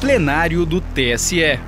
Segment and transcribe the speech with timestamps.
[0.00, 1.60] plenário do TSE.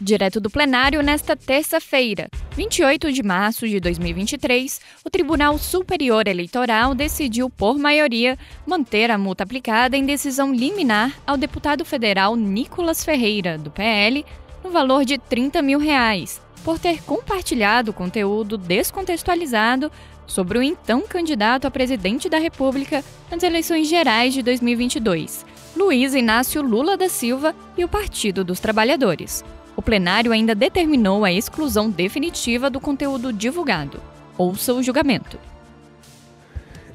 [0.00, 7.48] Direto do plenário, nesta terça-feira, 28 de março de 2023, o Tribunal Superior Eleitoral decidiu,
[7.48, 8.36] por maioria,
[8.66, 14.26] manter a multa aplicada em decisão liminar ao deputado federal Nicolas Ferreira, do PL,
[14.64, 19.90] no valor de 30 mil reais, por ter compartilhado conteúdo descontextualizado
[20.26, 25.46] sobre o então candidato a presidente da República nas eleições gerais de 2022,
[25.76, 29.44] Luiz Inácio Lula da Silva e o Partido dos Trabalhadores.
[29.76, 34.00] O plenário ainda determinou a exclusão definitiva do conteúdo divulgado.
[34.38, 35.38] Ouça o julgamento.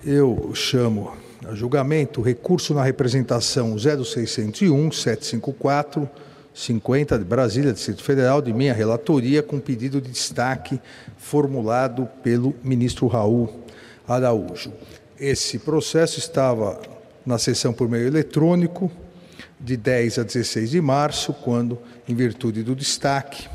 [0.03, 1.16] Eu chamo
[1.48, 6.09] a julgamento recurso na representação 0601 754
[6.52, 10.81] 50 de Brasília, Distrito Federal, de minha relatoria, com pedido de destaque
[11.17, 13.61] formulado pelo ministro Raul
[14.08, 14.73] Araújo.
[15.20, 16.81] Esse processo estava
[17.25, 18.91] na sessão por meio eletrônico,
[19.59, 23.47] de 10 a 16 de março, quando, em virtude do destaque,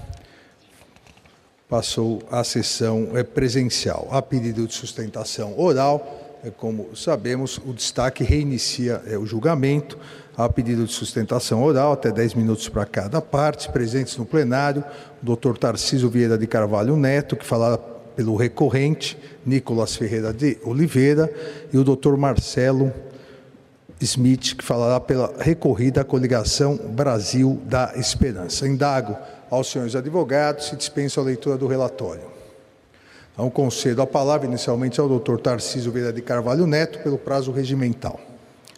[1.69, 4.09] passou a sessão é, presencial.
[4.11, 9.98] A pedido de sustentação oral, é, como sabemos, o destaque reinicia é, o julgamento.
[10.37, 14.84] A pedido de sustentação oral, até 10 minutos para cada parte, presentes no plenário,
[15.22, 21.33] o doutor Tarcísio Vieira de Carvalho Neto, que falará pelo recorrente, Nicolas Ferreira de Oliveira,
[21.72, 22.92] e o doutor Marcelo
[24.00, 28.69] Smith, que falará pela recorrida à coligação Brasil da Esperança.
[28.69, 29.16] Indago
[29.50, 32.36] aos senhores advogados se dispensa a leitura do relatório.
[33.33, 38.19] Então, concedo a palavra inicialmente ao doutor Tarcísio Vieira de Carvalho Neto, pelo prazo regimental.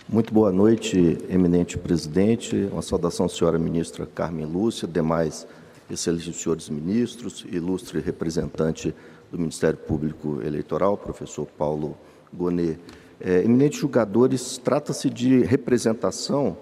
[0.09, 2.69] Muito boa noite, eminente presidente.
[2.73, 5.47] Uma saudação senhora ministra Carmen Lúcia, demais
[5.91, 8.95] excelentes senhores ministros, ilustre representante
[9.31, 11.97] do Ministério Público Eleitoral, professor Paulo
[12.33, 12.79] Gonet.
[13.21, 16.57] É, eminentes julgadores, trata-se de representação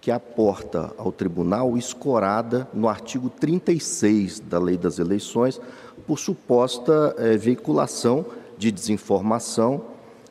[0.00, 5.60] que aporta ao tribunal escorada no artigo 36 da Lei das Eleições
[6.06, 8.24] por suposta é, veiculação
[8.56, 9.84] de desinformação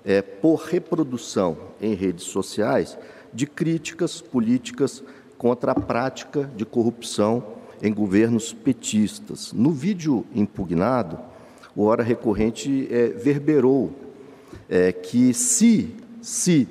[0.05, 2.97] é, por reprodução em redes sociais
[3.33, 5.03] de críticas políticas
[5.37, 7.43] contra a prática de corrupção
[7.81, 9.51] em governos petistas.
[9.51, 11.19] No vídeo impugnado,
[11.75, 14.04] o hora recorrente é, verberou
[14.69, 16.67] é, que se, se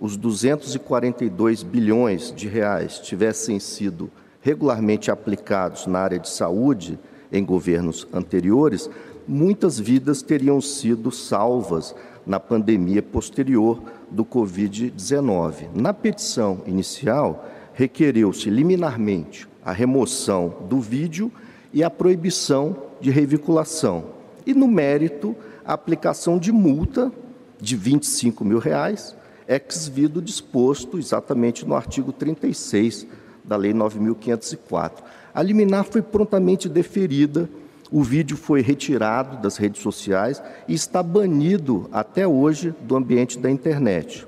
[0.00, 4.10] os 242 bilhões de reais tivessem sido
[4.40, 6.98] regularmente aplicados na área de saúde
[7.32, 8.88] em governos anteriores,
[9.26, 11.94] muitas vidas teriam sido salvas
[12.24, 15.68] na pandemia posterior do Covid-19.
[15.74, 21.30] Na petição inicial, requereu-se liminarmente a remoção do vídeo
[21.72, 24.04] e a proibição de revinculação.
[24.46, 27.12] E no mérito, a aplicação de multa
[27.60, 29.14] de 25 mil reais,
[29.46, 33.06] ex-vido disposto exatamente no artigo 36
[33.44, 34.92] da Lei 9.504.
[35.34, 37.48] A liminar foi prontamente deferida
[37.90, 43.50] o vídeo foi retirado das redes sociais e está banido até hoje do ambiente da
[43.50, 44.26] internet.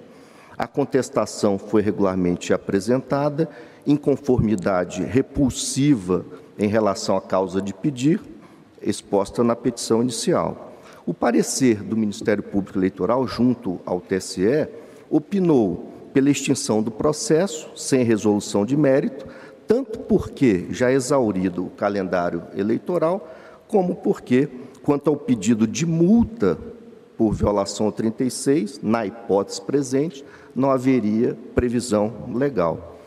[0.56, 3.48] A contestação foi regularmente apresentada,
[3.86, 6.24] inconformidade repulsiva
[6.58, 8.20] em relação à causa de pedir,
[8.82, 10.69] exposta na petição inicial.
[11.06, 14.68] O parecer do Ministério Público Eleitoral, junto ao TSE,
[15.08, 19.26] opinou pela extinção do processo, sem resolução de mérito,
[19.66, 23.32] tanto porque já exaurido o calendário eleitoral,
[23.66, 24.48] como porque,
[24.82, 26.58] quanto ao pedido de multa
[27.16, 30.24] por violação ao 36, na hipótese presente,
[30.54, 32.98] não haveria previsão legal.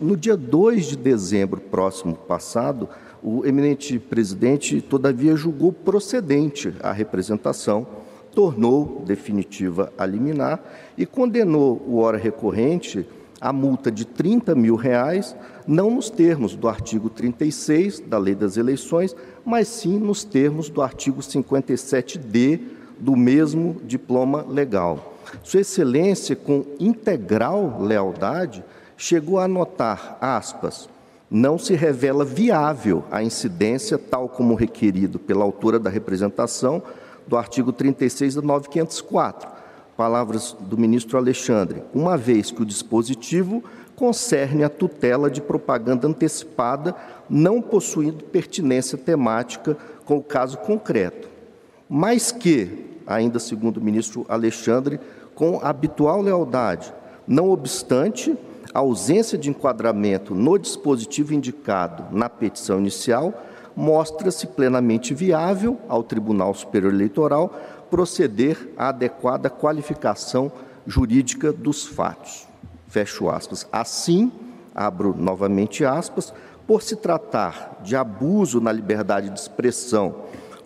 [0.00, 2.88] no dia 2 de dezembro próximo passado,
[3.28, 7.84] o eminente presidente, todavia, julgou procedente a representação,
[8.32, 10.62] tornou definitiva a liminar
[10.96, 13.04] e condenou o hora recorrente
[13.40, 15.34] a multa de 30 mil reais,
[15.66, 20.80] não nos termos do artigo 36 da Lei das Eleições, mas sim nos termos do
[20.80, 22.60] artigo 57D
[23.00, 25.18] do mesmo diploma legal.
[25.42, 28.64] Sua Excelência, com integral lealdade,
[28.96, 30.88] chegou a anotar, aspas,
[31.30, 36.82] não se revela viável a incidência, tal como requerido pela autora da representação
[37.26, 39.56] do artigo 36 da 9504,
[39.96, 41.82] Palavras do ministro Alexandre.
[41.94, 43.64] Uma vez que o dispositivo
[43.96, 46.94] concerne a tutela de propaganda antecipada,
[47.30, 49.74] não possuindo pertinência temática
[50.04, 51.28] com o caso concreto.
[51.88, 55.00] Mas que, ainda segundo o ministro Alexandre,
[55.34, 56.92] com habitual lealdade,
[57.26, 58.36] não obstante
[58.72, 63.32] a ausência de enquadramento no dispositivo indicado na petição inicial,
[63.74, 67.54] mostra-se plenamente viável ao Tribunal Superior Eleitoral
[67.90, 70.50] proceder à adequada qualificação
[70.86, 72.46] jurídica dos fatos.
[72.88, 73.66] Fecho aspas.
[73.70, 74.32] Assim,
[74.74, 76.32] abro novamente aspas,
[76.66, 80.14] por se tratar de abuso na liberdade de expressão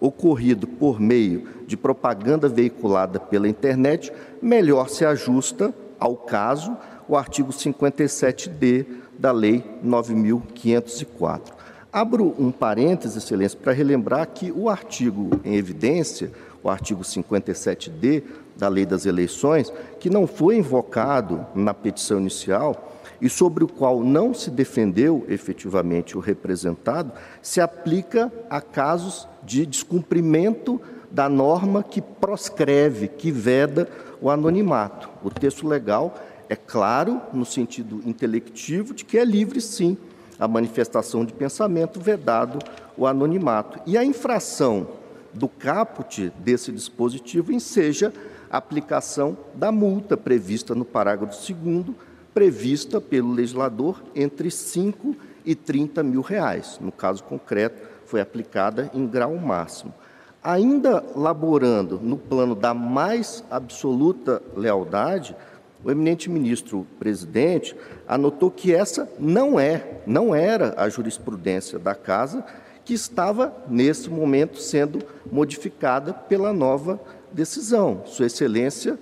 [0.00, 4.10] ocorrido por meio de propaganda veiculada pela internet,
[4.40, 6.74] melhor se ajusta ao caso
[7.10, 8.86] o artigo 57D
[9.18, 11.52] da Lei 9504.
[11.92, 16.30] Abro um parêntese, Excelência, para relembrar que o artigo em evidência,
[16.62, 18.22] o artigo 57D
[18.56, 24.04] da Lei das Eleições, que não foi invocado na petição inicial, e sobre o qual
[24.04, 27.10] não se defendeu efetivamente o representado,
[27.42, 30.80] se aplica a casos de descumprimento
[31.10, 33.88] da norma que proscreve, que veda
[34.20, 35.10] o anonimato.
[35.24, 36.14] O texto legal
[36.50, 39.96] é claro no sentido intelectivo de que é livre, sim,
[40.36, 42.58] a manifestação de pensamento, vedado
[42.96, 43.80] o anonimato.
[43.86, 44.88] E a infração
[45.32, 48.12] do caput desse dispositivo enseja
[48.50, 51.96] a aplicação da multa prevista no parágrafo 2
[52.34, 55.14] prevista pelo legislador entre 5
[55.44, 56.78] e 30 mil reais.
[56.80, 59.94] No caso concreto, foi aplicada em grau máximo.
[60.42, 65.36] Ainda laborando no plano da mais absoluta lealdade,
[65.84, 67.74] o eminente ministro presidente
[68.06, 72.44] anotou que essa não é, não era a jurisprudência da casa
[72.84, 74.98] que estava nesse momento sendo
[75.30, 77.00] modificada pela nova
[77.32, 78.02] decisão.
[78.04, 78.98] Sua excelência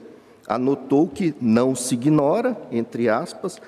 [0.47, 3.61] anotou que não se ignora, entre aspas,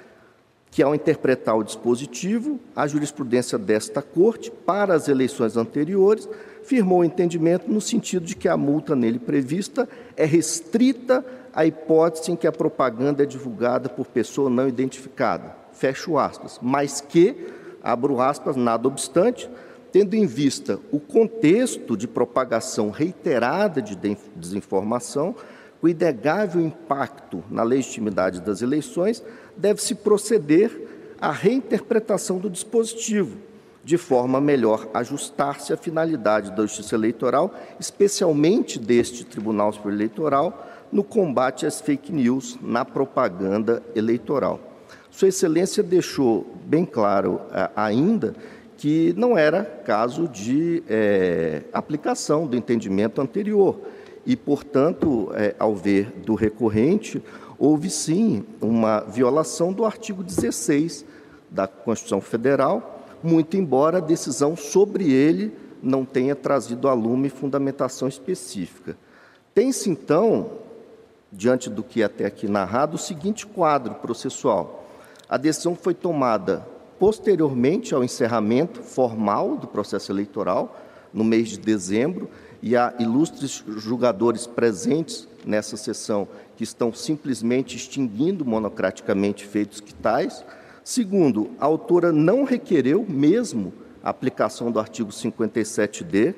[0.71, 6.29] que ao interpretar o dispositivo, a jurisprudência desta Corte, para as eleições anteriores,
[6.63, 11.25] firmou o entendimento no sentido de que a multa nele prevista é restrita
[11.55, 15.57] à hipótese em que a propaganda é divulgada por pessoa não identificada.
[15.73, 16.59] Fecho aspas.
[16.63, 17.49] Mas que,
[17.83, 19.51] abro aspas, nada obstante,
[19.93, 23.97] tendo em vista o contexto de propagação reiterada de
[24.37, 25.35] desinformação,
[25.83, 29.23] o inegável impacto na legitimidade das eleições,
[29.57, 30.71] deve-se proceder
[31.21, 33.39] à reinterpretação do dispositivo,
[33.83, 40.67] de forma a melhor ajustar-se à finalidade da Justiça Eleitoral, especialmente deste Tribunal Superior Eleitoral,
[40.93, 44.61] no combate às fake news na propaganda eleitoral.
[45.11, 48.35] Sua Excelência deixou bem claro eh, ainda
[48.77, 53.79] que não era caso de é, aplicação do entendimento anterior
[54.25, 57.23] e, portanto, é, ao ver do recorrente,
[57.59, 61.05] houve sim uma violação do artigo 16
[61.51, 65.53] da Constituição Federal, muito embora a decisão sobre ele
[65.83, 68.97] não tenha trazido a lume fundamentação específica.
[69.55, 70.53] Tem-se, então,
[71.33, 74.87] diante do que é até aqui narrado, o seguinte quadro processual.
[75.29, 76.67] A decisão foi tomada
[76.99, 80.77] posteriormente ao encerramento formal do processo eleitoral,
[81.13, 82.29] no mês de dezembro,
[82.63, 90.45] e há ilustres julgadores presentes nessa sessão que estão simplesmente extinguindo monocraticamente feitos que tais.
[90.85, 93.73] Segundo, a autora não requereu mesmo
[94.03, 96.35] a aplicação do artigo 57D,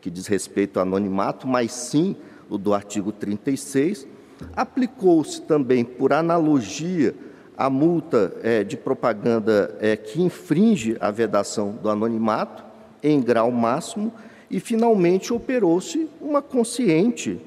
[0.00, 2.16] que diz respeito ao anonimato, mas sim
[2.48, 4.08] o do artigo 36.
[4.54, 7.14] Aplicou-se também, por analogia,
[7.56, 12.64] a multa é, de propaganda é, que infringe a vedação do anonimato
[13.02, 14.12] em grau máximo
[14.50, 17.38] e, finalmente, operou-se uma consciente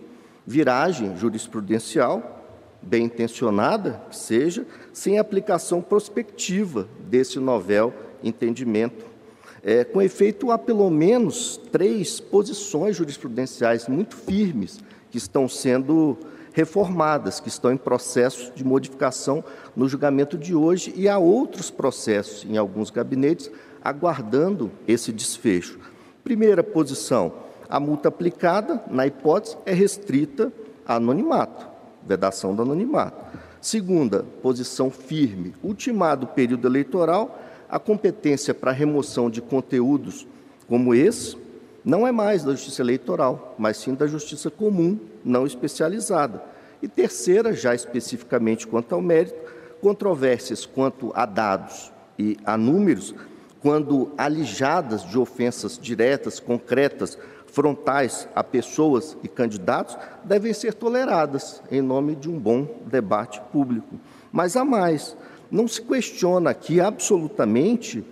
[0.46, 2.46] viragem jurisprudencial,
[2.82, 7.94] bem intencionada que seja, sem aplicação prospectiva desse novel
[8.24, 9.06] entendimento.
[9.64, 16.18] É, com efeito, há pelo menos três posições jurisprudenciais muito firmes que estão sendo
[16.54, 19.44] reformadas, que estão em processo de modificação
[19.76, 23.52] no julgamento de hoje, e há outros processos em alguns gabinetes
[23.84, 25.80] aguardando esse desfecho.
[26.24, 27.34] Primeira posição,
[27.68, 30.54] a multa aplicada, na hipótese, é restrita
[30.86, 31.68] a anonimato,
[32.08, 33.26] vedação do anonimato.
[33.60, 40.28] Segunda, posição firme, ultimado o período eleitoral, a competência para remoção de conteúdos
[40.68, 41.36] como esse
[41.84, 46.44] não é mais da Justiça Eleitoral, mas sim da Justiça Comum, não especializada.
[46.82, 49.36] E terceira, já especificamente quanto ao mérito,
[49.82, 53.16] controvérsias quanto a dados e a números
[53.64, 61.82] quando alijadas de ofensas diretas, concretas, frontais a pessoas e candidatos, devem ser toleradas em
[61.82, 63.98] nome de um bom debate público.
[64.34, 65.16] Mas há mais,
[65.50, 68.04] não se questiona aqui absolutamente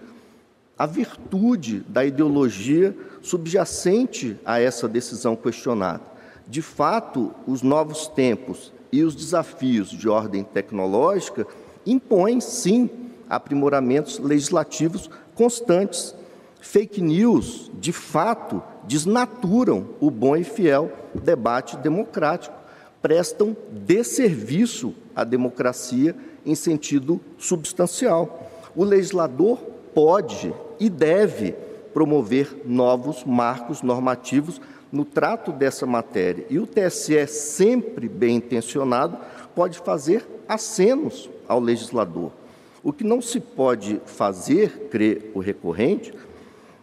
[0.77, 6.10] a virtude da ideologia subjacente a essa decisão questionada.
[6.47, 11.47] De fato, os novos tempos e os desafios de ordem tecnológica
[11.85, 12.89] impõem, sim,
[13.29, 16.13] aprimoramentos legislativos constantes.
[16.59, 22.55] Fake news, de fato, desnaturam o bom e fiel debate democrático,
[23.01, 28.49] prestam desserviço à democracia em sentido substancial.
[28.75, 29.57] O legislador
[29.93, 31.53] pode e deve
[31.93, 36.45] promover novos marcos normativos no trato dessa matéria.
[36.49, 39.17] E o TSE, sempre bem intencionado,
[39.55, 42.31] pode fazer acenos ao legislador.
[42.83, 46.13] O que não se pode fazer, crer o recorrente,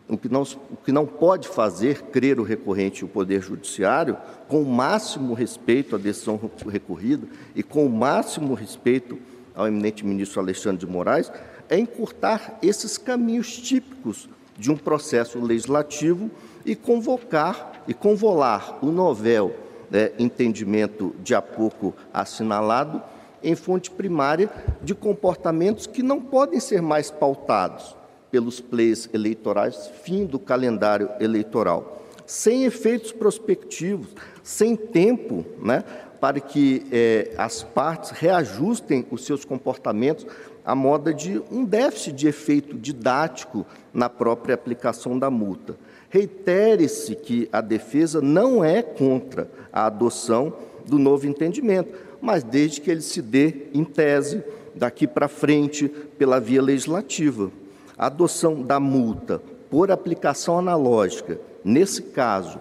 [0.08, 4.16] o que, não, o que não pode fazer crer o recorrente e o Poder Judiciário,
[4.48, 9.18] com o máximo respeito à decisão recorrida e com o máximo respeito
[9.54, 11.30] ao eminente ministro Alexandre de Moraes,
[11.68, 16.30] é encurtar esses caminhos típicos de um processo legislativo
[16.64, 19.56] e convocar e convolar o novel
[19.90, 23.02] né, entendimento de há pouco assinalado
[23.42, 24.50] em fonte primária
[24.82, 27.96] de comportamentos que não podem ser mais pautados
[28.30, 34.08] pelos pleis eleitorais, fim do calendário eleitoral, sem efeitos prospectivos,
[34.42, 35.82] sem tempo né,
[36.20, 40.26] para que eh, as partes reajustem os seus comportamentos
[40.64, 43.64] à moda de um déficit de efeito didático
[43.94, 45.76] na própria aplicação da multa.
[46.10, 50.52] Reitere-se que a defesa não é contra a adoção
[50.86, 54.42] do novo entendimento, mas desde que ele se dê em tese,
[54.74, 57.50] daqui para frente, pela via legislativa.
[57.96, 62.58] A adoção da multa por aplicação analógica, nesse caso,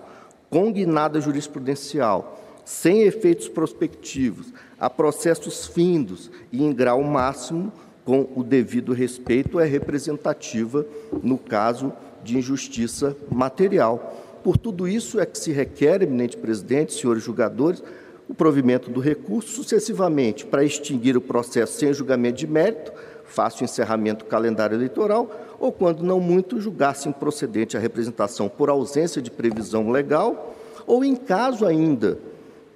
[0.49, 7.71] com guinada jurisprudencial, sem efeitos prospectivos, a processos findos e em grau máximo,
[8.03, 10.85] com o devido respeito, é representativa
[11.23, 11.93] no caso
[12.27, 14.13] de injustiça material.
[14.43, 17.81] Por tudo isso é que se requer, eminente presidente, senhores julgadores,
[18.29, 22.91] o provimento do recurso sucessivamente para extinguir o processo sem julgamento de mérito,
[23.25, 25.29] fácil encerramento do calendário eleitoral,
[25.59, 30.55] ou, quando não muito, julgar-se improcedente a representação por ausência de previsão legal,
[30.85, 32.19] ou, em caso ainda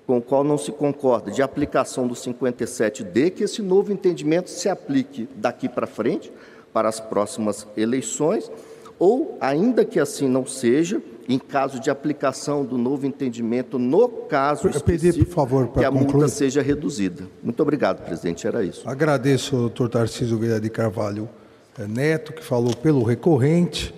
[0.08, 4.68] com o qual não se concorda, de aplicação do 57D, que esse novo entendimento se
[4.68, 6.32] aplique daqui para frente,
[6.74, 8.52] para as próximas eleições,
[9.02, 14.70] ou, ainda que assim não seja, em caso de aplicação do novo entendimento, no caso
[14.70, 16.14] específico, por favor, que a concluir.
[16.14, 17.28] multa seja reduzida.
[17.42, 18.46] Muito obrigado, presidente.
[18.46, 18.88] Era isso.
[18.88, 21.28] Agradeço ao doutor Tarcísio Vieira de Carvalho
[21.80, 23.92] eh, Neto, que falou pelo recorrente,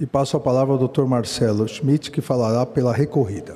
[0.00, 3.54] e passo a palavra ao doutor Marcelo Schmidt, que falará pela recorrida.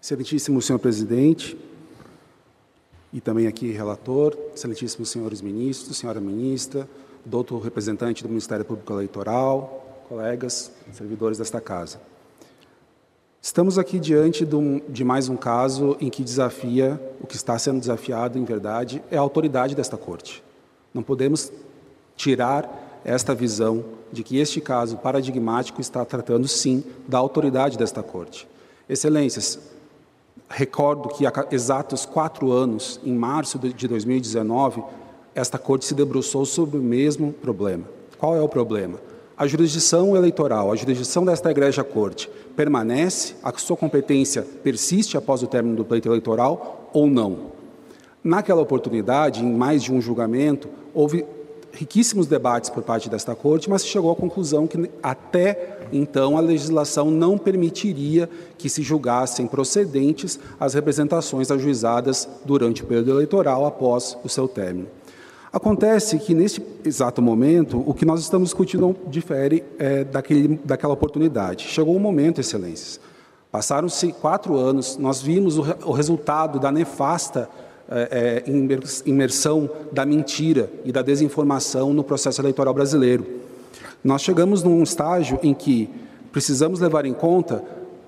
[0.00, 1.58] Excelentíssimo senhor presidente,
[3.12, 6.88] e também aqui relator, excelentíssimos senhores ministros, senhora ministra,
[7.24, 12.00] doutor representante do Ministério Público Eleitoral, colegas, servidores desta casa.
[13.42, 14.46] Estamos aqui diante
[14.88, 19.16] de mais um caso em que desafia, o que está sendo desafiado, em verdade, é
[19.16, 20.42] a autoridade desta Corte.
[20.92, 21.50] Não podemos
[22.16, 28.46] tirar esta visão de que este caso paradigmático está tratando, sim, da autoridade desta Corte.
[28.88, 29.58] Excelências,
[30.48, 34.82] recordo que há exatos quatro anos, em março de 2019,
[35.34, 37.84] esta Corte se debruçou sobre o mesmo problema.
[38.18, 38.98] Qual é o problema?
[39.40, 45.46] a jurisdição eleitoral, a jurisdição desta Igreja Corte, permanece, a sua competência persiste após o
[45.46, 47.52] término do pleito eleitoral ou não?
[48.22, 51.24] Naquela oportunidade, em mais de um julgamento, houve
[51.72, 56.40] riquíssimos debates por parte desta Corte, mas se chegou à conclusão que até então a
[56.40, 64.18] legislação não permitiria que se julgassem procedentes as representações ajuizadas durante o período eleitoral após
[64.22, 64.99] o seu término.
[65.52, 71.64] Acontece que, neste exato momento, o que nós estamos discutindo difere é, daquele, daquela oportunidade.
[71.64, 73.00] Chegou o um momento, Excelências.
[73.50, 77.48] Passaram-se quatro anos, nós vimos o, o resultado da nefasta
[77.90, 78.50] é, é,
[79.04, 83.26] imersão da mentira e da desinformação no processo eleitoral brasileiro.
[84.04, 85.90] Nós chegamos num estágio em que
[86.30, 87.64] precisamos levar em conta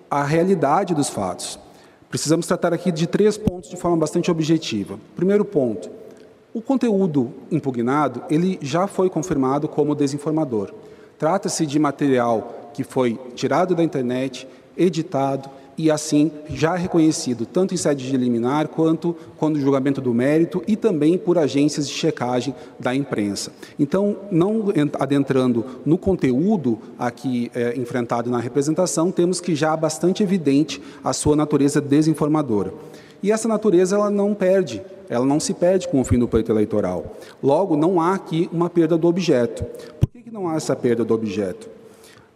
[0.09, 1.59] a realidade dos fatos.
[2.09, 4.97] Precisamos tratar aqui de três pontos de forma bastante objetiva.
[5.17, 5.91] Primeiro ponto,
[6.55, 10.73] o conteúdo impugnado, ele já foi confirmado como desinformador.
[11.19, 17.77] Trata-se de material que foi tirado da internet, editado e assim já reconhecido tanto em
[17.77, 22.95] sede de liminar quanto quando julgamento do mérito e também por agências de checagem da
[22.95, 23.53] imprensa.
[23.79, 24.67] Então, não
[24.99, 31.35] adentrando no conteúdo aqui é, enfrentado na representação, temos que já bastante evidente a sua
[31.35, 32.73] natureza desinformadora.
[33.23, 36.51] E essa natureza ela não perde, ela não se perde com o fim do pleito
[36.51, 37.17] eleitoral.
[37.43, 39.65] Logo, não há aqui uma perda do objeto.
[40.01, 41.69] Por que, que não há essa perda do objeto?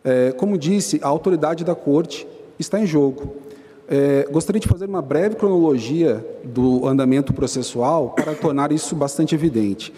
[0.05, 2.27] É, como disse, a autoridade da corte
[2.59, 3.35] está em jogo.
[3.89, 9.93] É, gostaria de fazer uma breve cronologia do andamento processual para tornar isso bastante evidente.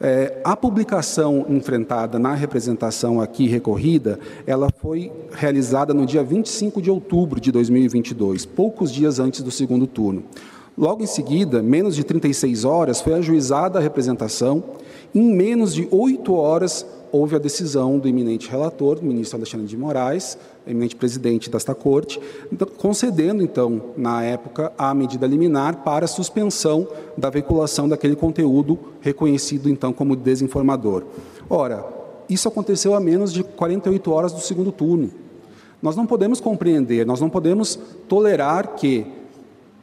[0.00, 6.88] É, a publicação enfrentada na representação aqui recorrida, ela foi realizada no dia 25 de
[6.88, 10.22] outubro de 2022, poucos dias antes do segundo turno.
[10.76, 14.62] Logo em seguida, menos de 36 horas, foi ajuizada a representação.
[15.12, 19.76] Em menos de oito horas, houve a decisão do eminente relator, o ministro Alexandre de
[19.76, 22.20] Moraes, eminente presidente desta corte,
[22.52, 26.86] então, concedendo, então, na época, a medida liminar para a suspensão
[27.16, 31.04] da veiculação daquele conteúdo reconhecido, então, como desinformador.
[31.48, 31.84] Ora,
[32.28, 35.10] isso aconteceu a menos de 48 horas do segundo turno.
[35.80, 39.06] Nós não podemos compreender, nós não podemos tolerar que,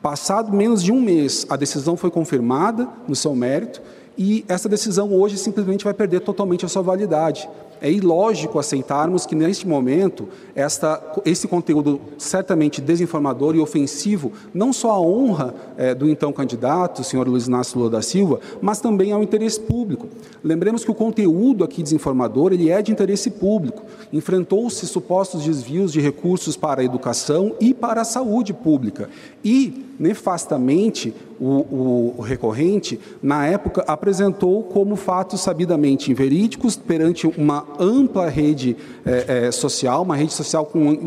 [0.01, 3.82] passado menos de um mês, a decisão foi confirmada no seu mérito
[4.17, 7.50] e essa decisão hoje simplesmente vai perder totalmente a sua validade.
[7.81, 14.91] É ilógico aceitarmos que, neste momento, esta, esse conteúdo certamente desinformador e ofensivo, não só
[14.91, 19.12] à honra é, do então candidato, o senhor Luiz Inácio Lula da Silva, mas também
[19.12, 20.07] ao interesse público.
[20.43, 23.84] Lembremos que o conteúdo aqui desinformador ele é de interesse público.
[24.12, 29.10] Enfrentou-se supostos desvios de recursos para a educação e para a saúde pública.
[29.43, 38.30] E nefastamente, o, o, recorrente, na época, apresentou como fatos sabidamente inverídicos perante uma ampla
[38.30, 38.75] rede
[39.06, 41.06] é, é, social, uma rede social com um,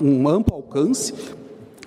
[0.00, 1.14] um, amplo alcance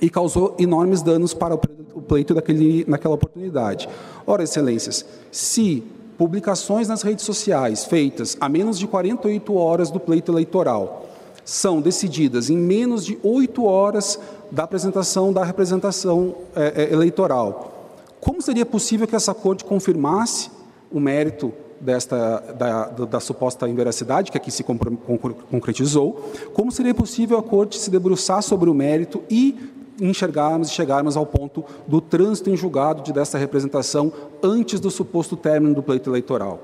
[0.02, 3.90] e causou enormes danos para o pleito daquele, naquela oportunidade.
[4.26, 5.84] Ora, excelências, se
[6.18, 11.07] publicações nas redes sociais feitas a menos de 48 horas do pleito eleitoral
[11.48, 14.20] são decididas em menos de oito horas
[14.52, 17.96] da apresentação da representação é, é, eleitoral.
[18.20, 20.52] Como seria possível que essa corte confirmasse
[20.92, 27.38] o mérito desta, da, da, da, suposta inveracidade, que aqui se concretizou, como seria possível
[27.38, 32.50] a corte se debruçar sobre o mérito e enxergarmos e chegarmos ao ponto do trânsito
[32.50, 34.12] em julgado de dessa representação
[34.44, 36.60] antes do suposto término do pleito eleitoral?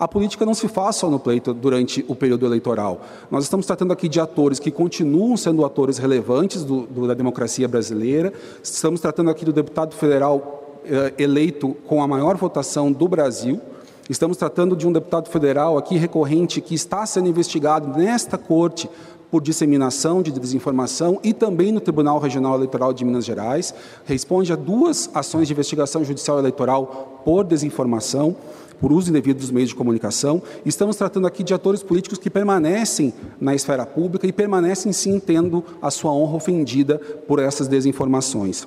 [0.00, 3.02] A política não se faz só no pleito durante o período eleitoral.
[3.30, 7.68] Nós estamos tratando aqui de atores que continuam sendo atores relevantes do, do, da democracia
[7.68, 8.32] brasileira.
[8.62, 13.60] Estamos tratando aqui do deputado federal eh, eleito com a maior votação do Brasil.
[14.08, 18.88] Estamos tratando de um deputado federal aqui recorrente que está sendo investigado nesta corte
[19.30, 23.74] por disseminação de desinformação e também no Tribunal Regional Eleitoral de Minas Gerais.
[24.06, 28.34] Responde a duas ações de investigação judicial eleitoral por desinformação
[28.80, 30.42] por uso indevido dos meios de comunicação.
[30.64, 35.62] Estamos tratando aqui de atores políticos que permanecem na esfera pública e permanecem sim tendo
[35.82, 38.66] a sua honra ofendida por essas desinformações.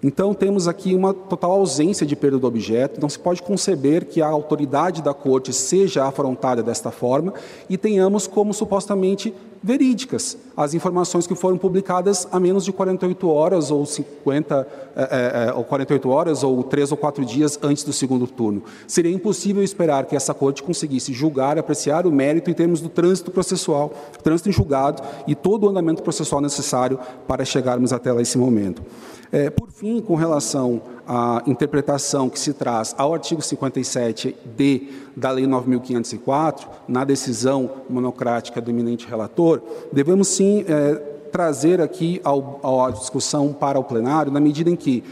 [0.00, 4.22] Então, temos aqui uma total ausência de perda do objeto, não se pode conceber que
[4.22, 7.34] a autoridade da corte seja afrontada desta forma
[7.68, 13.70] e tenhamos como supostamente verídicas as informações que foram publicadas há menos de 48 horas
[13.70, 14.66] ou 50
[14.96, 18.62] é, é, ou 48 horas ou três ou quatro dias antes do segundo turno.
[18.86, 23.30] Seria impossível esperar que essa corte conseguisse julgar, apreciar o mérito em termos do trânsito
[23.30, 23.92] processual,
[24.22, 28.82] trânsito em julgado e todo o andamento processual necessário para chegarmos até lá esse momento.
[29.30, 35.46] É, por fim, com relação à interpretação que se traz ao artigo 57D da Lei
[35.46, 40.94] 9.504, na decisão monocrática do eminente relator, devemos sim é,
[41.32, 45.02] trazer aqui ao, à discussão para o plenário, na medida em que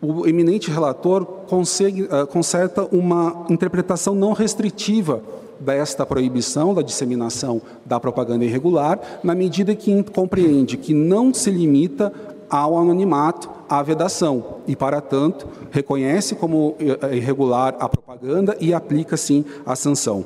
[0.00, 5.20] o eminente relator consegue, uh, conserta uma interpretação não restritiva
[5.58, 12.12] desta proibição da disseminação da propaganda irregular, na medida que compreende que não se limita
[12.48, 19.16] ao anonimato, à vedação, e, para tanto, reconhece como eh, irregular a propaganda e aplica,
[19.16, 20.24] sim, a sanção.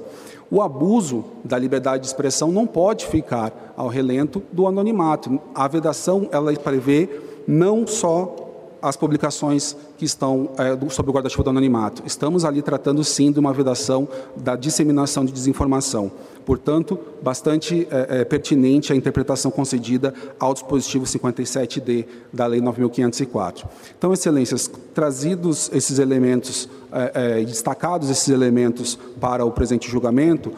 [0.50, 5.40] O abuso da liberdade de expressão não pode ficar ao relento do anonimato.
[5.55, 7.09] A vedação, ela prevê
[7.48, 8.41] não só
[8.82, 12.02] as publicações que estão é, sob o guarda-chuva do anonimato.
[12.04, 16.10] Estamos ali tratando, sim, de uma vedação da disseminação de desinformação.
[16.44, 23.64] Portanto, bastante é, é, pertinente a interpretação concedida ao dispositivo 57D da Lei 9.504.
[23.96, 26.68] Então, Excelências, trazidos esses elementos,
[27.46, 30.52] destacados esses elementos para o presente julgamento,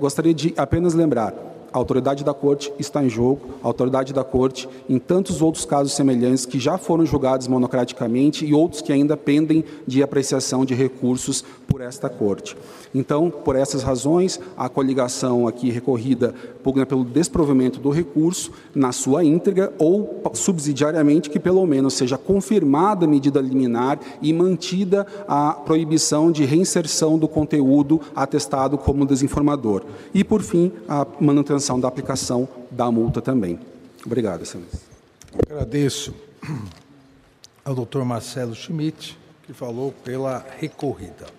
[0.00, 4.66] gostaria de apenas lembrar a autoridade da Corte está em jogo, a autoridade da Corte
[4.88, 9.62] em tantos outros casos semelhantes que já foram julgados monocraticamente e outros que ainda pendem
[9.86, 12.56] de apreciação de recursos por esta Corte.
[12.96, 19.22] Então, por essas razões, a coligação aqui recorrida pugna pelo desprovimento do recurso na sua
[19.22, 26.32] íntegra ou subsidiariamente que pelo menos seja confirmada a medida liminar e mantida a proibição
[26.32, 29.84] de reinserção do conteúdo atestado como desinformador.
[30.14, 33.60] E, por fim, a manutenção da aplicação da multa também.
[34.06, 34.80] Obrigado, excelência.
[35.46, 36.14] Agradeço
[37.62, 41.35] ao doutor Marcelo Schmidt, que falou pela recorrida.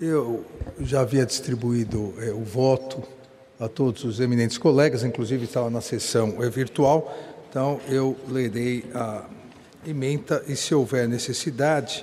[0.00, 0.46] Eu
[0.80, 3.02] já havia distribuído é, o voto
[3.58, 7.14] a todos os eminentes colegas, inclusive estava na sessão é, virtual.
[7.50, 9.26] Então, eu lerei a
[9.86, 12.02] emenda e, se houver necessidade,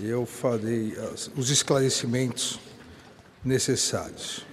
[0.00, 0.94] eu farei
[1.36, 2.58] os esclarecimentos
[3.44, 4.46] necessários.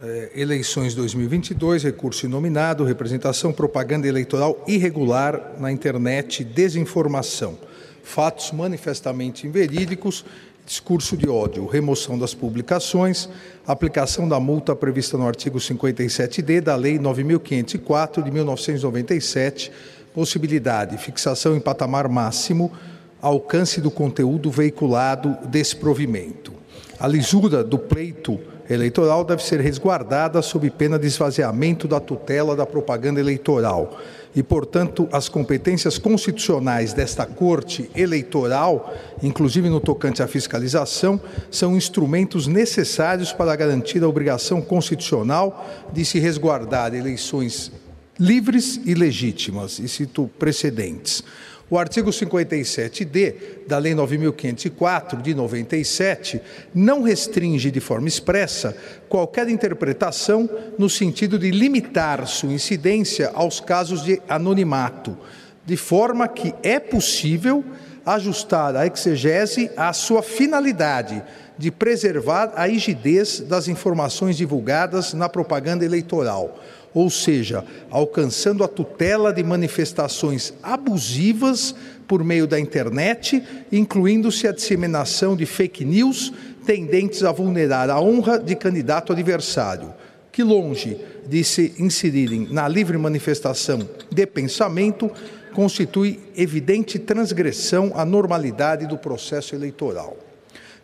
[0.00, 7.58] É, eleições 2022, recurso inominado, representação, propaganda eleitoral irregular na internet, desinformação,
[8.02, 10.24] fatos manifestamente inverídicos,
[10.66, 13.28] discurso de ódio, remoção das publicações,
[13.66, 19.70] aplicação da multa prevista no artigo 57D da Lei 9.504 de 1997,
[20.14, 22.72] possibilidade, fixação em patamar máximo,
[23.20, 26.52] alcance do conteúdo veiculado, desprovimento.
[26.98, 32.64] A lisura do pleito eleitoral deve ser resguardada sob pena de esvaziamento da tutela da
[32.64, 33.98] propaganda eleitoral.
[34.34, 38.92] E, portanto, as competências constitucionais desta Corte Eleitoral,
[39.22, 41.20] inclusive no tocante à fiscalização,
[41.50, 47.70] são instrumentos necessários para garantir a obrigação constitucional de se resguardar eleições
[48.18, 51.22] livres e legítimas, e cito precedentes.
[51.70, 53.34] O artigo 57D
[53.66, 56.40] da Lei 9504 de 97
[56.74, 58.76] não restringe de forma expressa
[59.08, 60.48] qualquer interpretação
[60.78, 65.16] no sentido de limitar sua incidência aos casos de anonimato,
[65.64, 67.64] de forma que é possível
[68.04, 71.22] ajustar a exegese à sua finalidade
[71.56, 76.60] de preservar a rigidez das informações divulgadas na propaganda eleitoral
[76.94, 81.74] ou seja, alcançando a tutela de manifestações abusivas
[82.06, 86.32] por meio da internet, incluindo-se a disseminação de fake news
[86.64, 89.92] tendentes a vulnerar a honra de candidato adversário,
[90.30, 90.96] que, longe
[91.28, 95.10] de se inserirem na livre manifestação de pensamento,
[95.52, 100.23] constitui evidente transgressão à normalidade do processo eleitoral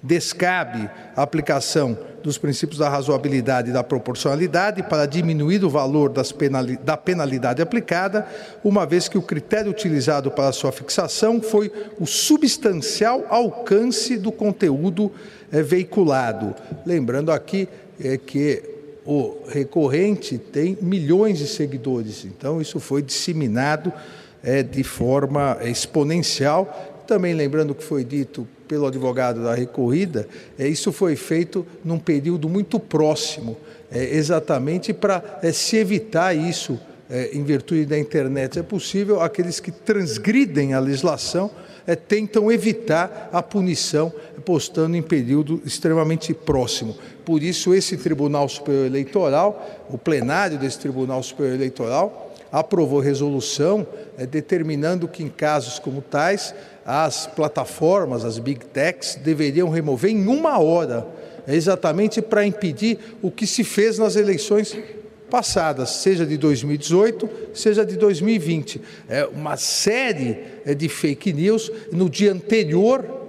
[0.02, 6.76] descabe a aplicação dos princípios da razoabilidade e da proporcionalidade para diminuir o valor penali
[6.76, 8.26] da penalidade aplicada,
[8.62, 15.10] uma vez que o critério utilizado para sua fixação foi o substancial alcance do conteúdo
[15.50, 16.54] é, veiculado.
[16.84, 17.68] Lembrando aqui
[18.02, 18.62] é, que
[19.04, 23.92] o recorrente tem milhões de seguidores, então isso foi disseminado
[24.42, 27.02] é, de forma exponencial.
[27.06, 32.48] Também lembrando que foi dito pelo advogado da recorrida, é, isso foi feito num período
[32.48, 33.56] muito próximo,
[33.90, 36.78] é, exatamente para é, se evitar isso
[37.10, 38.60] é, em virtude da internet.
[38.60, 41.50] É possível aqueles que transgridem a legislação
[41.84, 44.12] é, tentam evitar a punição
[44.44, 46.96] postando em período extremamente próximo.
[47.24, 54.26] Por isso, esse Tribunal Superior Eleitoral, o plenário desse Tribunal Superior Eleitoral, aprovou resolução é,
[54.26, 56.54] determinando que, em casos como tais,
[56.84, 61.06] as plataformas, as big techs, deveriam remover em uma hora,
[61.46, 64.76] exatamente para impedir o que se fez nas eleições
[65.30, 68.80] passadas, seja de 2018, seja de 2020.
[69.08, 73.20] É uma série é, de fake news no dia anterior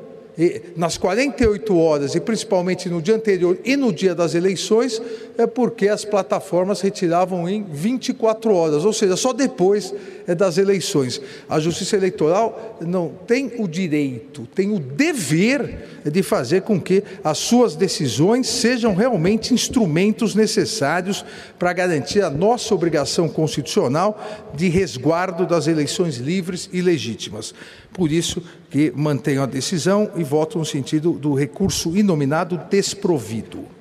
[0.76, 5.02] nas 48 horas, e principalmente no dia anterior e no dia das eleições,
[5.38, 9.94] é porque as plataformas retiravam em 24 horas, ou seja, só depois
[10.28, 11.22] é, das eleições.
[11.50, 17.38] A Justiça Eleitoral não tem o direito, tem o dever de fazer com que as
[17.38, 21.26] suas decisões sejam realmente instrumentos necessários
[21.58, 24.20] para garantir a nossa obrigação constitucional
[24.54, 27.54] de resguardo das eleições livres e legítimas.
[27.94, 33.81] Por isso que mantenho a decisão e voto no sentido do recurso inominado desprovido.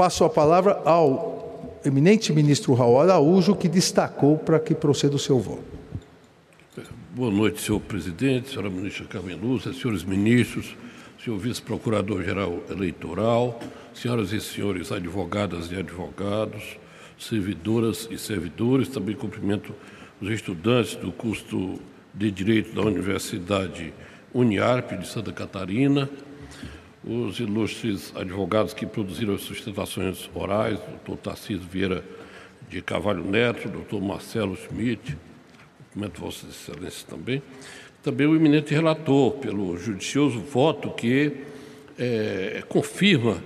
[0.00, 5.38] Passo a palavra ao eminente ministro Raul Araújo, que destacou para que proceda o seu
[5.38, 5.62] voto.
[7.14, 10.74] Boa noite, senhor presidente, senhora ministra Carmen Lúcia, senhores ministros,
[11.22, 13.60] senhor vice-procurador-geral eleitoral,
[13.92, 16.78] senhoras e senhores advogadas e advogados,
[17.18, 19.74] servidoras e servidores, também cumprimento
[20.18, 21.78] os estudantes do curso
[22.14, 23.92] de Direito da Universidade
[24.32, 26.08] Uniarp de Santa Catarina,
[27.04, 32.04] os ilustres advogados que produziram as sustentações orais, doutor Tarcísio Vieira
[32.68, 35.16] de Cavalho Neto, doutor Marcelo Schmidt,
[35.92, 37.42] cumprimento Vossas Excelências também,
[38.02, 41.32] também o eminente relator, pelo judicioso voto que
[41.98, 43.42] é, confirma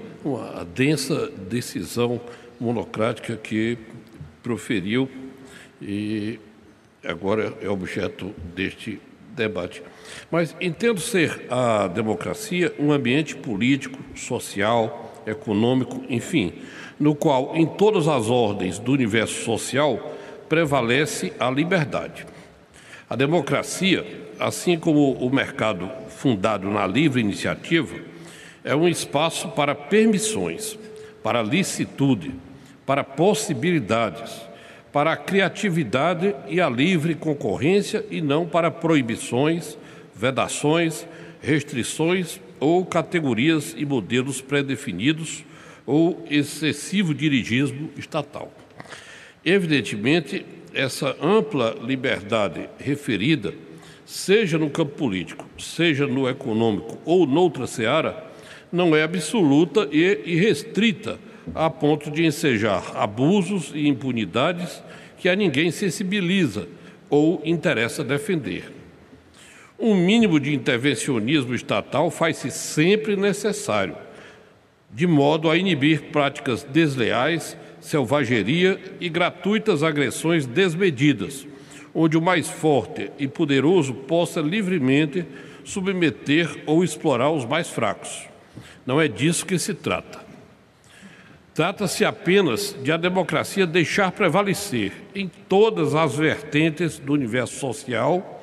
[0.56, 2.20] a densa decisão
[2.60, 3.78] monocrática que
[4.42, 5.08] proferiu
[5.80, 6.38] e
[7.04, 9.00] agora é objeto deste
[9.34, 9.82] debate.
[10.30, 16.52] Mas entendo ser a democracia um ambiente político, social, econômico, enfim,
[16.98, 20.14] no qual, em todas as ordens do universo social,
[20.48, 22.26] prevalece a liberdade.
[23.08, 24.04] A democracia,
[24.38, 27.96] assim como o mercado fundado na livre iniciativa,
[28.62, 30.78] é um espaço para permissões,
[31.22, 32.34] para licitude,
[32.86, 34.40] para possibilidades,
[34.92, 39.76] para a criatividade e a livre concorrência e não para proibições,
[40.14, 41.06] vedações,
[41.40, 45.44] restrições ou categorias e modelos pré-definidos
[45.86, 48.52] ou excessivo dirigismo estatal.
[49.44, 53.54] Evidentemente, essa ampla liberdade referida,
[54.06, 58.24] seja no campo político, seja no econômico ou noutra seara,
[58.72, 61.18] não é absoluta e irrestrita
[61.54, 64.82] a ponto de ensejar abusos e impunidades
[65.18, 66.66] que a ninguém sensibiliza
[67.10, 68.83] ou interessa defender.
[69.78, 73.96] Um mínimo de intervencionismo estatal faz-se sempre necessário,
[74.90, 81.46] de modo a inibir práticas desleais, selvageria e gratuitas agressões desmedidas,
[81.92, 85.24] onde o mais forte e poderoso possa livremente
[85.64, 88.28] submeter ou explorar os mais fracos.
[88.86, 90.22] Não é disso que se trata.
[91.52, 98.33] Trata-se apenas de a democracia deixar prevalecer em todas as vertentes do universo social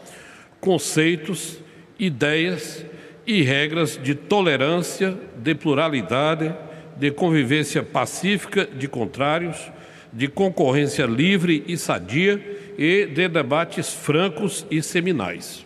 [0.61, 1.57] conceitos,
[1.99, 2.85] ideias
[3.25, 6.53] e regras de tolerância, de pluralidade,
[6.95, 9.71] de convivência pacífica de contrários,
[10.13, 12.39] de concorrência livre e sadia
[12.77, 15.65] e de debates francos e seminais.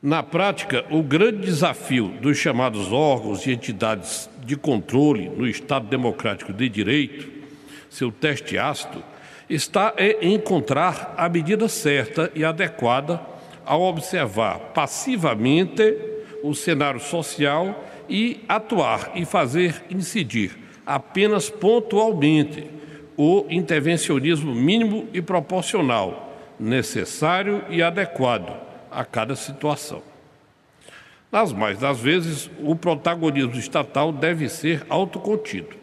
[0.00, 6.52] Na prática, o grande desafio dos chamados órgãos e entidades de controle no Estado Democrático
[6.52, 7.28] de Direito,
[7.90, 9.02] seu teste ácido,
[9.50, 13.37] está em encontrar a medida certa e adequada
[13.68, 15.94] ao observar passivamente
[16.42, 22.66] o cenário social e atuar e fazer incidir apenas pontualmente
[23.14, 28.56] o intervencionismo mínimo e proporcional necessário e adequado
[28.90, 30.02] a cada situação.
[31.30, 35.76] Nas mais das vezes, o protagonismo estatal deve ser autocontido.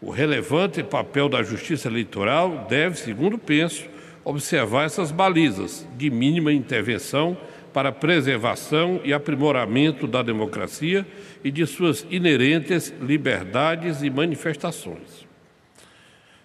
[0.00, 3.84] O relevante papel da Justiça Eleitoral deve, segundo penso,
[4.24, 7.36] observar essas balizas de mínima intervenção
[7.72, 11.06] para preservação e aprimoramento da democracia
[11.42, 15.26] e de suas inerentes liberdades e manifestações.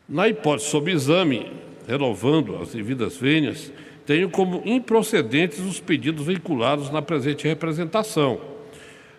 [0.08, 1.52] Na hipótese sob exame,
[1.88, 3.72] renovando as devidas vênias,
[4.06, 8.40] tenho como improcedentes os pedidos vinculados na presente representação.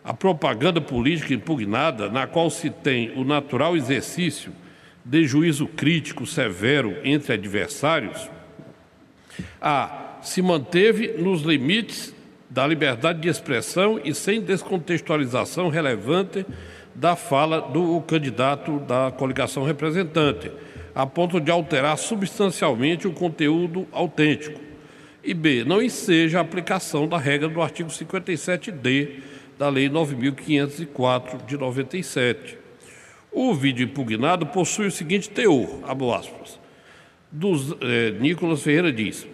[0.05, 4.53] A propaganda política impugnada, na qual se tem o natural exercício
[5.05, 8.31] de juízo crítico severo entre adversários,
[9.61, 12.15] a se manteve nos limites
[12.49, 16.45] da liberdade de expressão e sem descontextualização relevante
[16.95, 20.51] da fala do candidato da coligação representante,
[20.95, 24.67] a ponto de alterar substancialmente o conteúdo autêntico
[25.27, 29.21] e B, não enseja a aplicação da regra do artigo 57D
[29.59, 32.57] da Lei 9.504 de 97.
[33.33, 36.61] O vídeo impugnado possui o seguinte teor, abo aspas,
[37.37, 39.29] dos, eh, Nicolas Ferreira diz,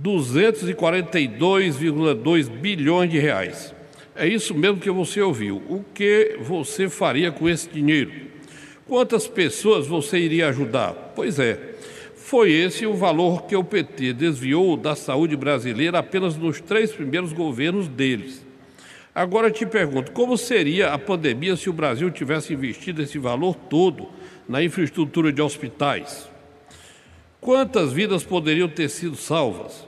[0.00, 3.74] 242,2 bilhões de reais.
[4.16, 5.58] É isso mesmo que você ouviu.
[5.68, 8.10] O que você faria com esse dinheiro?
[8.86, 11.12] Quantas pessoas você iria ajudar?
[11.14, 11.74] Pois é,
[12.14, 17.34] foi esse o valor que o PT desviou da saúde brasileira apenas nos três primeiros
[17.34, 18.42] governos deles.
[19.14, 24.08] Agora te pergunto, como seria a pandemia se o Brasil tivesse investido esse valor todo
[24.48, 26.31] na infraestrutura de hospitais?
[27.42, 29.84] Quantas vidas poderiam ter sido salvas?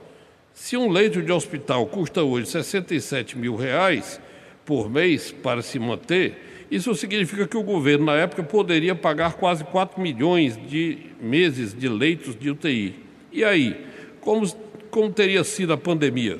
[0.53, 4.19] Se um leito de hospital custa hoje 67 mil reais
[4.65, 9.63] por mês para se manter, isso significa que o governo, na época, poderia pagar quase
[9.63, 12.93] 4 milhões de meses de leitos de UTI.
[13.31, 13.85] E aí,
[14.19, 14.45] como,
[14.91, 16.37] como teria sido a pandemia?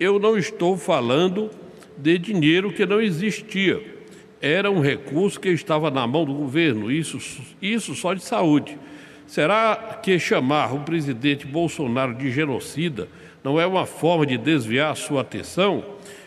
[0.00, 1.50] Eu não estou falando
[1.98, 3.78] de dinheiro que não existia.
[4.40, 7.18] Era um recurso que estava na mão do governo, isso,
[7.60, 8.78] isso só de saúde.
[9.26, 13.08] Será que chamar o presidente Bolsonaro de genocida
[13.42, 15.84] não é uma forma de desviar a sua atenção?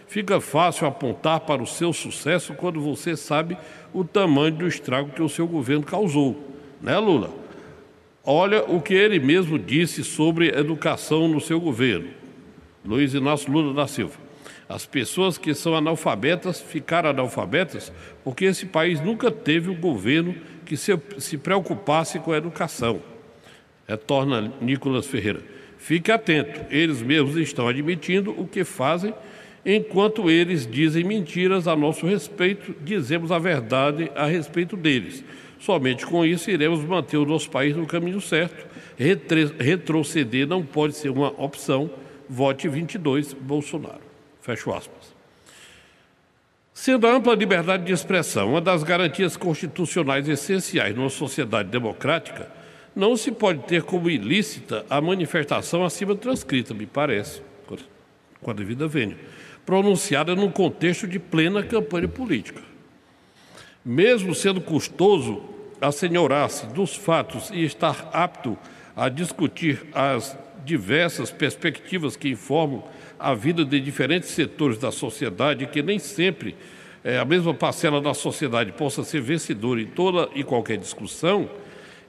[0.07, 3.57] Fica fácil apontar para o seu sucesso quando você sabe
[3.93, 6.49] o tamanho do estrago que o seu governo causou,
[6.81, 7.31] né, Lula?
[8.23, 12.09] Olha o que ele mesmo disse sobre educação no seu governo.
[12.83, 14.15] Luiz Inácio Lula da Silva.
[14.67, 17.91] As pessoas que são analfabetas ficaram analfabetas
[18.23, 20.35] porque esse país nunca teve um governo
[20.69, 23.01] que se, se preocupasse com a educação.
[23.85, 25.41] Retorna Nicolas Ferreira.
[25.77, 29.13] Fique atento, eles mesmos estão admitindo o que fazem
[29.65, 35.23] Enquanto eles dizem mentiras a nosso respeito, dizemos a verdade a respeito deles.
[35.59, 38.65] Somente com isso iremos manter o nosso país no caminho certo.
[39.59, 41.89] retroceder não pode ser uma opção.
[42.29, 44.01] Vote 22 Bolsonaro.
[44.41, 44.98] Fecho aspas.
[46.81, 52.49] Sendo a ampla liberdade de expressão uma das garantias constitucionais essenciais numa sociedade democrática,
[52.95, 57.41] não se pode ter como ilícita a manifestação acima transcrita, me parece,
[58.41, 59.17] com a devida vênia,
[59.65, 62.61] pronunciada num contexto de plena campanha política.
[63.83, 65.43] Mesmo sendo custoso
[65.81, 68.57] assenhorar-se dos fatos e estar apto
[69.07, 72.83] discutir as diversas perspectivas que informam
[73.17, 76.55] a vida de diferentes setores da sociedade, que nem sempre
[77.03, 81.49] é, a mesma parcela da sociedade possa ser vencedora em toda e qualquer discussão,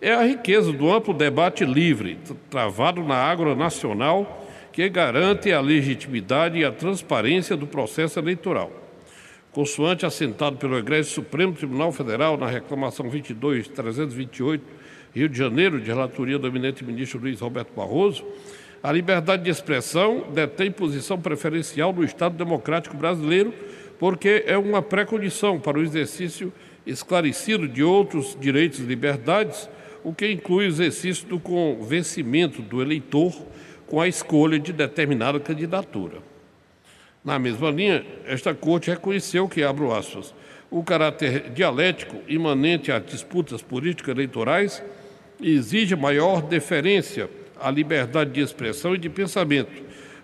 [0.00, 6.58] é a riqueza do amplo debate livre, travado na agro nacional, que garante a legitimidade
[6.58, 8.72] e a transparência do processo eleitoral.
[9.52, 14.60] Consoante assentado pelo Egrégio Supremo Tribunal Federal na reclamação 22.328,
[15.14, 18.24] Rio de Janeiro, de relatoria do eminente ministro Luiz Roberto Barroso,
[18.82, 23.52] a liberdade de expressão detém posição preferencial no Estado Democrático Brasileiro,
[23.98, 26.52] porque é uma pré-condição para o exercício
[26.86, 29.68] esclarecido de outros direitos e liberdades,
[30.02, 33.34] o que inclui o exercício do convencimento do eleitor
[33.86, 36.18] com a escolha de determinada candidatura.
[37.22, 40.32] Na mesma linha, esta Corte reconheceu que, abro aspas,
[40.70, 44.82] o caráter dialético imanente às disputas políticas eleitorais
[45.42, 47.28] exige maior deferência
[47.60, 49.70] à liberdade de expressão e de pensamento,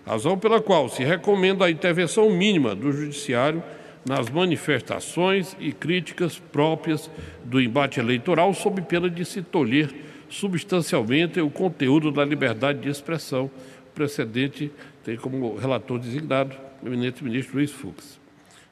[0.05, 3.63] razão pela qual se recomenda a intervenção mínima do Judiciário
[4.07, 7.11] nas manifestações e críticas próprias
[7.43, 9.93] do embate eleitoral, sob pena de se tolher
[10.29, 13.45] substancialmente o conteúdo da liberdade de expressão.
[13.45, 14.71] O precedente
[15.03, 18.19] tem como relator designado o eminente ministro Luiz Fux,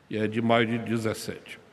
[0.09, 1.64] e é de maio de 17.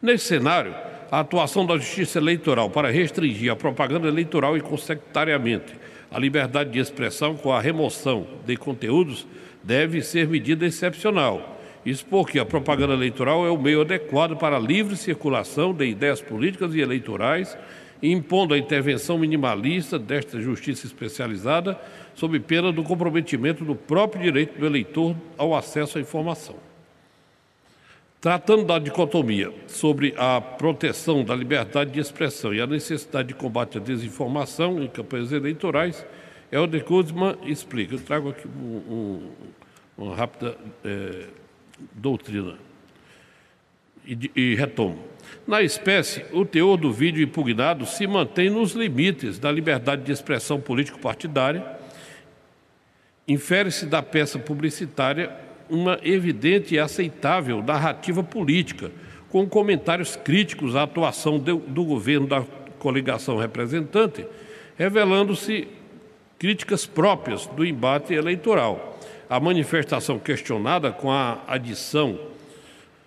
[0.00, 0.74] Nesse cenário,
[1.10, 5.74] a atuação da Justiça Eleitoral para restringir a propaganda eleitoral e, consequentariamente,
[6.10, 9.26] a liberdade de expressão com a remoção de conteúdos
[9.62, 11.58] deve ser medida excepcional
[11.88, 16.20] isso porque a propaganda eleitoral é o meio adequado para a livre circulação de ideias
[16.20, 17.56] políticas e eleitorais,
[18.02, 21.80] impondo a intervenção minimalista desta justiça especializada,
[22.14, 26.67] sob pena do comprometimento do próprio direito do eleitor ao acesso à informação.
[28.20, 33.78] Tratando da dicotomia sobre a proteção da liberdade de expressão e a necessidade de combate
[33.78, 36.04] à desinformação em campanhas eleitorais,
[36.50, 37.94] Helder Kuzman explica.
[37.94, 39.30] Eu trago aqui um, um,
[39.96, 41.26] uma rápida é,
[41.92, 42.58] doutrina.
[44.04, 44.98] E, e retomo.
[45.46, 50.60] Na espécie, o teor do vídeo impugnado se mantém nos limites da liberdade de expressão
[50.60, 51.64] político-partidária.
[53.28, 58.90] Infere-se da peça publicitária uma evidente e aceitável narrativa política,
[59.28, 62.42] com comentários críticos à atuação do, do governo da
[62.78, 64.24] coligação representante,
[64.76, 65.68] revelando-se
[66.38, 68.98] críticas próprias do embate eleitoral.
[69.28, 72.18] A manifestação questionada com a adição,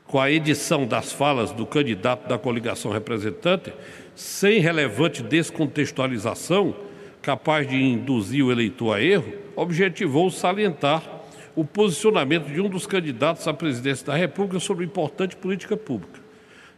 [0.05, 3.73] com a edição das falas do candidato da coligação representante,
[4.15, 6.75] sem relevante descontextualização,
[7.21, 11.20] capaz de induzir o eleitor a erro, objetivou salientar
[11.55, 16.19] o posicionamento de um dos candidatos à presidência da República sobre importante política pública.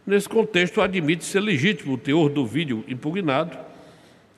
[0.06, 3.56] Nesse contexto, admite-se legítimo o teor do vídeo impugnado,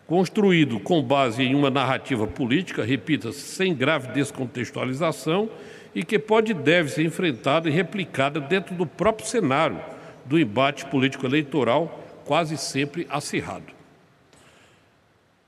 [0.07, 5.51] construído com base em uma narrativa política, repita-se, sem grave descontextualização,
[5.95, 9.81] e que pode e deve ser enfrentada e replicada dentro do próprio cenário
[10.25, 13.75] do embate político-eleitoral, quase sempre acirrado.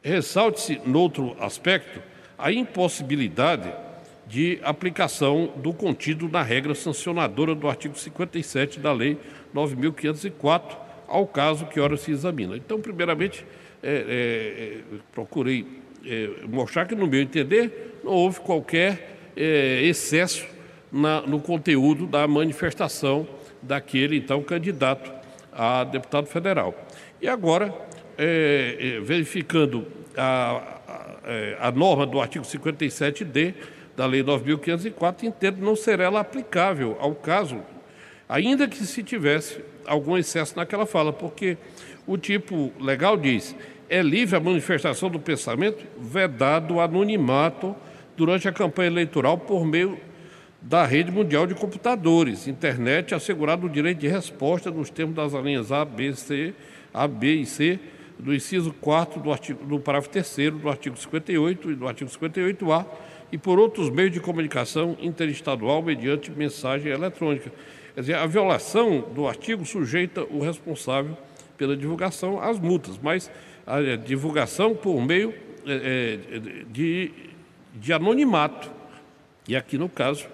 [0.03, 2.01] Ressalte-se, noutro aspecto,
[2.38, 3.70] a impossibilidade
[4.29, 9.17] de aplicação do contido na regra sancionadora do artigo 57 da Lei
[9.55, 12.57] 9.504, ao caso que ora se examina.
[12.57, 13.45] Então, primeiramente,
[13.83, 15.67] é, é, é, procurei
[16.05, 20.47] é, mostrar que, no meu entender, não houve qualquer é, excesso
[20.93, 23.27] na, no conteúdo da manifestação
[23.62, 25.11] daquele, então, candidato
[25.53, 26.75] a deputado federal.
[27.21, 27.75] E agora,
[29.03, 29.87] verificando
[30.17, 30.81] a,
[31.59, 33.55] a, a, norma do artigo 57D
[33.98, 37.61] da Lei 9.504, entendo não ser ela aplicável ao caso,
[38.28, 41.58] ainda que se tivesse algum excesso naquela fala, porque
[42.06, 43.56] o tipo legal diz:
[43.90, 47.74] é livre a manifestação do pensamento, vedado o anonimato
[48.16, 49.99] durante a campanha eleitoral por meio
[50.62, 55.72] da rede mundial de computadores, internet, assegurado o direito de resposta nos termos das linhas
[55.72, 56.55] A, B, C,
[56.94, 57.80] A, B e C
[58.16, 62.86] do inciso 4 do, artigo, do parágrafo 3 do artigo 58 e do artigo 58A
[63.31, 67.53] e por outros meios de comunicação interestadual mediante mensagem eletrônica.
[67.95, 71.16] Quer dizer, a violação do artigo sujeita o responsável
[71.57, 73.31] pela divulgação as multas, mas
[73.66, 75.35] a divulgação por meio
[75.66, 77.11] é, é, de,
[77.74, 78.70] de anonimato.
[79.47, 80.26] E aqui, no caso,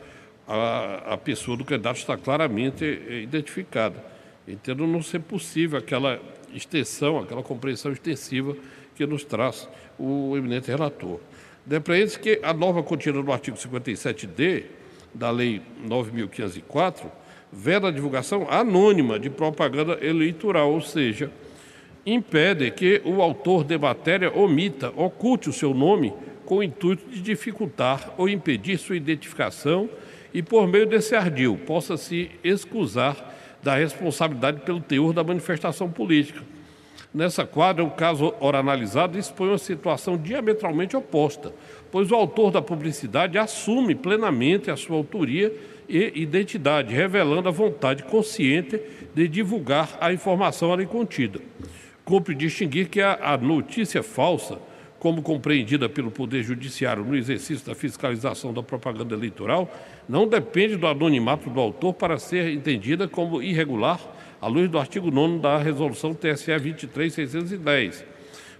[0.46, 4.04] a, a pessoa do candidato está claramente é, identificada.
[4.46, 6.20] Entendo não ser possível aquela
[6.52, 8.54] extensão, aquela compreensão extensiva
[8.94, 9.68] que nos traz
[9.98, 11.18] o eminente relator.
[11.66, 14.64] Depreende-se que a nova contida do artigo 57D
[15.14, 17.06] da Lei 9.504
[17.50, 21.30] veda a divulgação anônima de propaganda eleitoral, ou seja,
[22.04, 26.12] impede que o autor de matéria omita, oculte o seu nome
[26.44, 29.88] com o intuito de dificultar ou impedir sua identificação
[30.34, 36.42] e, por meio desse ardil, possa se excusar da responsabilidade pelo teor da manifestação política.
[37.14, 41.54] Nessa quadra, o caso ora analisado expõe uma situação diametralmente oposta,
[41.92, 45.54] pois o autor da publicidade assume plenamente a sua autoria
[45.88, 48.80] e identidade, revelando a vontade consciente
[49.14, 51.38] de divulgar a informação ali contida.
[52.04, 54.58] Cumpre distinguir que a, notícia falsa,
[54.98, 59.72] como compreendida pelo Poder Judiciário no exercício da fiscalização da propaganda eleitoral,
[60.08, 64.00] não depende do anonimato do autor para ser entendida como irregular,
[64.40, 68.04] à luz do artigo 9 da Resolução TSE 23610,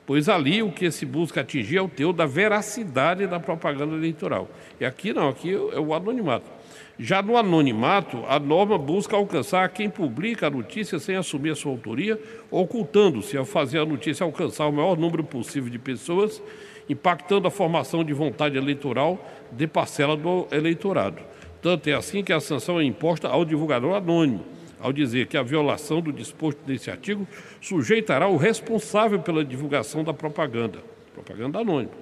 [0.06, 4.48] pois ali o que se busca atingir é o teor da veracidade da propaganda eleitoral.
[4.80, 6.50] E aqui não, aqui é o anonimato.
[6.98, 11.72] Já no anonimato, a norma busca alcançar quem publica a notícia sem assumir a sua
[11.72, 12.20] autoria,
[12.50, 16.40] ocultando-se ao fazer a notícia alcançar o maior número possível de pessoas,
[16.88, 19.18] impactando a formação de vontade eleitoral
[19.50, 21.20] de parcela do eleitorado.
[21.60, 24.44] Tanto é assim que a sanção é imposta ao divulgador anônimo,
[24.84, 27.26] ao dizer que a violação do disposto desse artigo
[27.58, 30.78] sujeitará o responsável pela divulgação da propaganda,
[31.14, 31.94] propaganda anônima.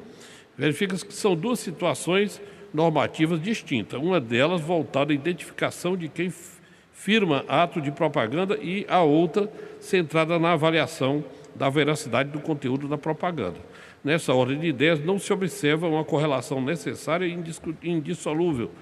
[0.58, 2.42] Verifica-se que são duas situações
[2.74, 4.00] normativas distintas.
[4.00, 6.34] Uma delas voltada à identificação de quem
[6.92, 11.24] firma ato de propaganda e a outra centrada na avaliação
[11.54, 13.60] da veracidade do conteúdo da propaganda.
[14.02, 18.72] Nessa ordem de ideias, não se observa uma correlação necessária e indissolúvel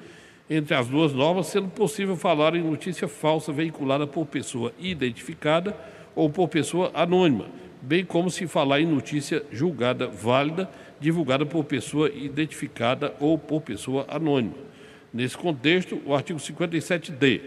[0.50, 5.76] entre as duas normas, sendo possível falar em notícia falsa veiculada por pessoa identificada
[6.14, 7.46] ou por pessoa anônima,
[7.80, 10.68] bem como se falar em notícia julgada válida
[11.00, 14.54] divulgada por pessoa identificada ou por pessoa anônima.
[15.12, 17.40] Nesse contexto, o artigo 57D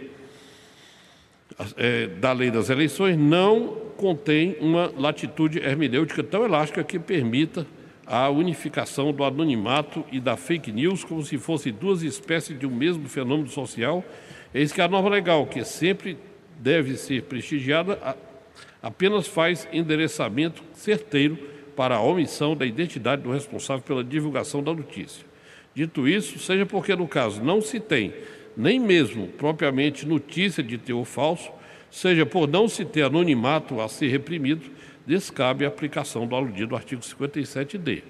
[1.78, 7.66] é, da Lei das Eleições não contém uma latitude hermenêutica tão elástica que permita
[8.06, 12.76] a unificação do anonimato e da fake news como se fossem duas espécies de um
[12.76, 14.04] mesmo fenômeno social.
[14.54, 16.18] Eis que a norma legal, que sempre
[16.60, 18.18] deve ser prestigiada,
[18.82, 21.38] apenas faz endereçamento certeiro
[21.76, 25.26] para a omissão da identidade do responsável pela divulgação da notícia.
[25.74, 28.14] Dito isso, seja porque no caso não se tem
[28.56, 31.52] nem mesmo propriamente notícia de teor falso,
[31.90, 34.70] seja por não se ter anonimato a ser reprimido,
[35.06, 38.04] descabe a aplicação do aludido artigo 57D.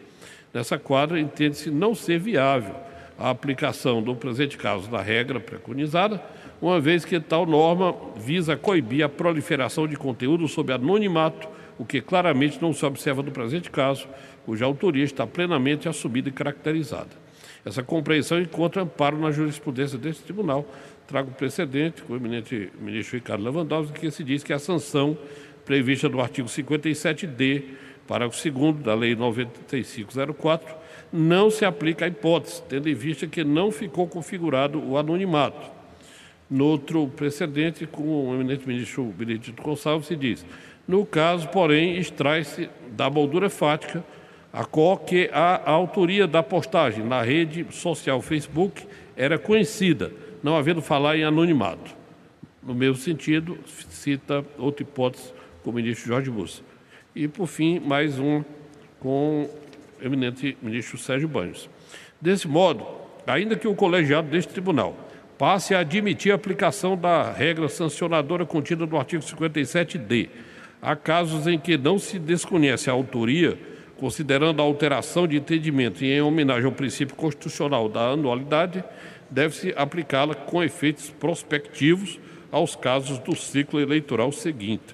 [0.54, 2.76] Nessa quadra, entende-se não ser viável
[3.18, 6.22] a aplicação do presente caso da regra preconizada,
[6.62, 12.02] uma vez que tal norma visa coibir a proliferação de conteúdo sob anonimato o que
[12.02, 14.08] claramente não se observa no presente caso,
[14.46, 17.10] cuja autoria está plenamente assumida e caracterizada.
[17.66, 20.66] Essa compreensão encontra amparo na jurisprudência deste tribunal.
[21.08, 25.18] Trago precedente com o eminente ministro Ricardo Lewandowski, que se diz que a sanção
[25.66, 27.64] prevista no artigo 57D,
[28.08, 30.76] parágrafo 2 da Lei 9504,
[31.12, 35.72] não se aplica à hipótese, tendo em vista que não ficou configurado o anonimato.
[36.50, 40.46] No outro precedente, com o eminente ministro Benedito Gonçalves, se diz
[40.88, 44.04] no caso, porém, extrai-se da moldura fática
[44.52, 48.86] a qual que a, autoria da postagem na rede social Facebook
[49.16, 50.12] era conhecida,
[50.44, 51.96] não havendo falar em anonimato.
[52.62, 55.34] No mesmo sentido, cita outra hipótese
[55.64, 56.62] com o ministro Jorge Bussa.
[57.16, 58.44] E, por fim, mais um
[59.00, 59.50] com
[60.02, 61.70] o eminente ministro Sérgio Banhos.
[62.20, 62.86] Desse modo,
[63.26, 64.96] ainda que o colegiado deste tribunal
[65.38, 70.30] passe a admitir a aplicação da regra sancionadora contida no artigo 57D,
[70.86, 73.58] Há casos em que não se desconhece a autoria,
[73.98, 78.84] considerando a alteração de entendimento e em homenagem ao princípio constitucional da anualidade,
[79.30, 82.20] deve-se aplicá-la com efeitos prospectivos
[82.52, 84.94] aos casos do ciclo eleitoral seguinte.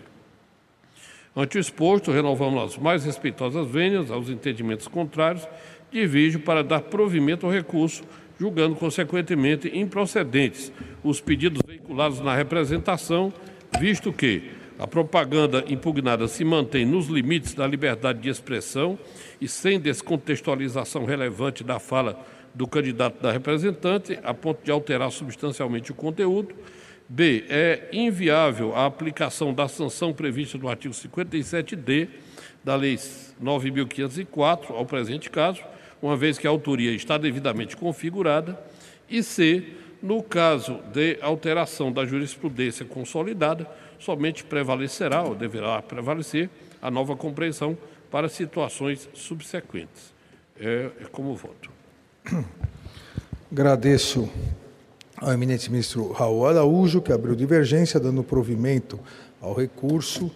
[1.35, 5.47] Ante o exposto, renovamos as mais respeitosas vênias aos entendimentos contrários,
[5.91, 8.03] divijo para dar provimento ao recurso,
[8.39, 10.71] julgando consequentemente improcedentes
[11.03, 13.33] os pedidos veiculados na representação,
[13.79, 18.97] visto que a propaganda impugnada se mantém nos limites da liberdade de expressão
[19.41, 22.17] e sem descontextualização relevante da fala
[22.55, 26.55] do candidato da representante, a ponto de alterar substancialmente o conteúdo.
[27.09, 27.45] B.
[27.49, 32.07] É inviável a aplicação da sanção prevista no artigo 57D
[32.63, 32.95] da Lei
[33.41, 35.63] 9.504 ao presente caso,
[36.01, 38.59] uma vez que a autoria está devidamente configurada.
[39.09, 39.63] E C.
[40.01, 43.67] No caso de alteração da jurisprudência consolidada,
[43.99, 46.49] somente prevalecerá ou deverá prevalecer
[46.81, 47.77] a nova compreensão
[48.09, 50.13] para situações subsequentes.
[50.57, 51.69] É, é como voto.
[53.51, 54.29] Agradeço
[55.21, 58.99] ao eminente ministro Raul Araújo, que abriu divergência, dando provimento
[59.41, 60.31] ao recurso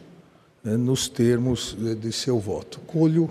[0.64, 2.80] né, nos termos eh, de seu voto.
[2.82, 3.30] Colho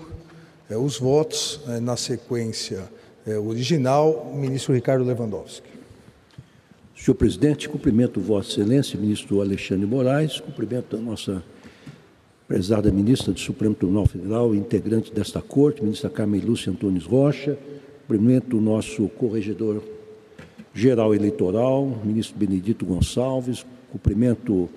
[0.69, 2.91] eh, os votos eh, na sequência
[3.47, 5.69] original, o ministro Ricardo Lewandowski.
[6.93, 11.41] Senhor presidente, cumprimento Vossa Excelência, ministro Alexandre Moraes, cumprimento a nossa
[12.49, 17.57] prezada ministra do Supremo Tribunal Federal, integrante desta corte, ministra Carmen Lúcia Antunes Rocha,
[18.01, 19.81] cumprimento o nosso corregedor
[20.73, 24.69] geral eleitoral, ministro Benedito Gonçalves, cumprimento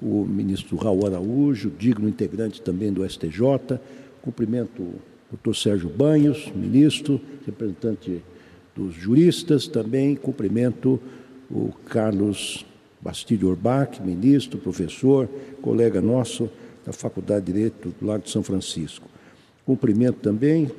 [0.00, 3.78] o ministro Raul Araújo, digno integrante também do STJ,
[4.22, 4.94] cumprimento o
[5.30, 8.22] doutor Sérgio Banhos, ministro, representante
[8.74, 11.00] dos juristas, também cumprimento
[11.50, 12.64] o Carlos
[13.00, 15.28] Bastilho Orbach, ministro, professor,
[15.62, 16.48] colega nosso
[16.84, 19.08] da Faculdade de Direito do Lago de São Francisco.
[19.64, 20.70] Cumprimento também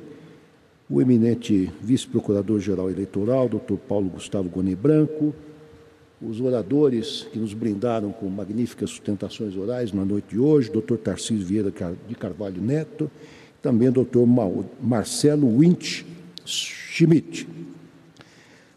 [0.90, 5.32] o eminente vice-procurador-geral eleitoral, doutor Paulo Gustavo Goni Branco,
[6.20, 11.46] os oradores que nos brindaram com magníficas sustentações orais na noite de hoje, doutor Tarcísio
[11.46, 11.72] Vieira
[12.08, 13.08] de Carvalho Neto,
[13.62, 14.26] também doutor
[14.82, 16.04] Marcelo Winch
[16.44, 17.46] Schmidt.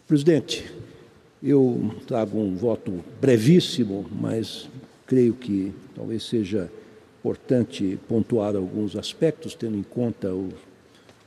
[0.07, 0.71] Presidente,
[1.41, 4.69] eu trago um voto brevíssimo, mas
[5.07, 6.69] creio que talvez seja
[7.19, 10.49] importante pontuar alguns aspectos, tendo em conta o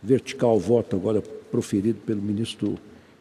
[0.03, 2.79] vertical voto agora proferido pelo ministro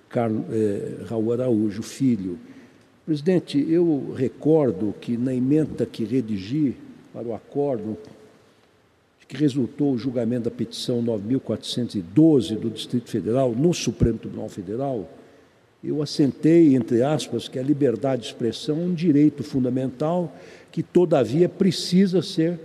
[0.10, 2.38] Carlos, eh, Raul Araújo Filho.
[3.06, 6.76] Presidente, eu recordo que na emenda que redigi
[7.14, 7.98] para o acordo
[9.28, 15.10] que resultou o julgamento da petição 9.412 do Distrito Federal no Supremo Tribunal Federal,
[15.84, 20.36] eu assentei, entre aspas, que a liberdade de expressão é um direito fundamental
[20.72, 22.60] que, todavia, precisa ser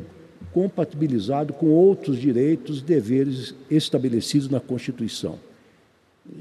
[0.53, 5.39] compatibilizado com outros direitos e deveres estabelecidos na Constituição.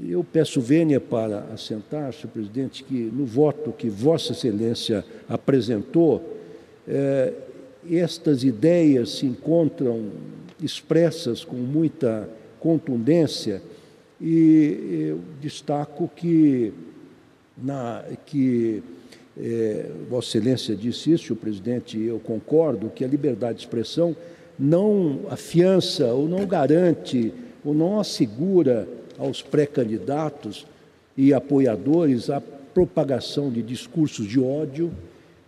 [0.06, 6.38] Eu peço vênia para assentar, senhor presidente, que no voto que Vossa Excelência apresentou,
[6.86, 7.32] eh,
[7.90, 10.10] estas ideias se encontram
[10.62, 13.62] expressas com muita contundência
[14.20, 16.74] e eu destaco que,
[17.56, 18.82] na, que
[19.42, 24.14] é, Vossa Excelência disse isso, o presidente, eu concordo, que a liberdade de expressão
[24.58, 27.32] não afiança ou não garante
[27.64, 28.86] ou não assegura
[29.18, 30.66] aos pré-candidatos
[31.16, 34.92] e apoiadores a propagação de discursos de ódio,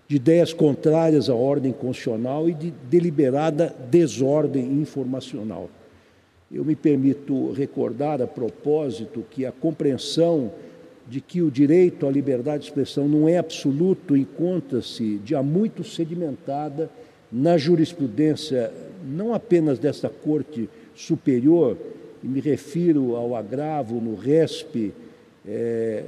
[0.09, 5.71] de ideias contrárias à ordem constitucional e de deliberada desordem informacional.
[6.51, 10.53] Eu me permito recordar a propósito que a compreensão
[11.13, 16.89] de que o direito à liberdade de expressão não é absoluto encontra-se há muito sedimentada
[17.31, 18.73] na jurisprudência,
[19.07, 21.77] não apenas desta Corte Superior,
[22.25, 24.95] e me refiro ao agravo no RESP
[25.47, 26.03] é,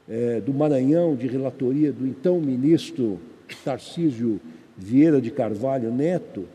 [0.09, 3.21] é, do Maranhão, de relatoria do então ministro
[3.63, 4.41] Tarcísio
[4.75, 6.47] Vieira de Carvalho Neto,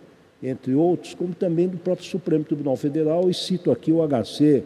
[0.42, 4.64] entre outros, como também do próprio Supremo Tribunal Federal, e cito aqui o HC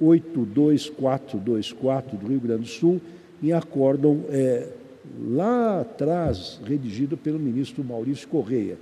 [0.00, 3.00] 82424 do Rio Grande do Sul,
[3.42, 4.68] em acórdão é,
[5.30, 8.76] lá atrás redigido pelo ministro Maurício Correia.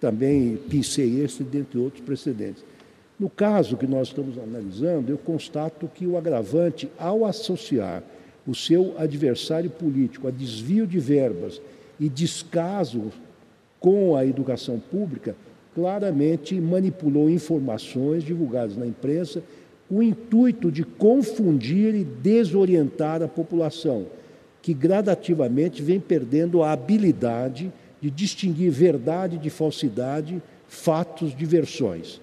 [0.00, 2.64] Também pincei esse, dentre outros precedentes.
[3.18, 8.04] No caso que nós estamos analisando, eu constato que o agravante, ao associar
[8.46, 11.60] o seu adversário político a desvio de verbas
[11.98, 13.10] e descaso
[13.80, 15.34] com a educação pública,
[15.78, 19.40] claramente manipulou informações divulgadas na imprensa
[19.88, 24.06] com o intuito de confundir e desorientar a população,
[24.60, 32.20] que gradativamente vem perdendo a habilidade de distinguir verdade de falsidade, fatos de versões.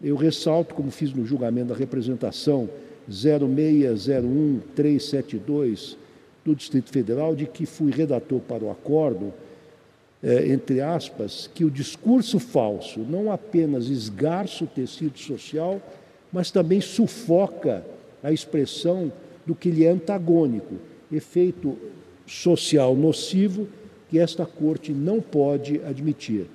[0.00, 2.70] Eu ressalto, como fiz no julgamento da representação
[3.10, 5.96] 0601372
[6.44, 9.34] do Distrito Federal, de que fui redator para o acordo
[10.24, 15.82] é, entre aspas, que o discurso falso não apenas esgarça o tecido social,
[16.32, 17.84] mas também sufoca
[18.22, 19.12] a expressão
[19.44, 20.76] do que lhe é antagônico,
[21.12, 21.76] efeito
[22.26, 23.68] social nocivo
[24.08, 26.46] que esta Corte não pode admitir.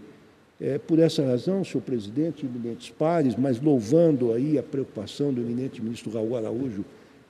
[0.59, 5.82] É, por essa razão, senhor presidente, eminentes pares, mas louvando aí a preocupação do eminente
[5.82, 6.84] ministro Raul Araújo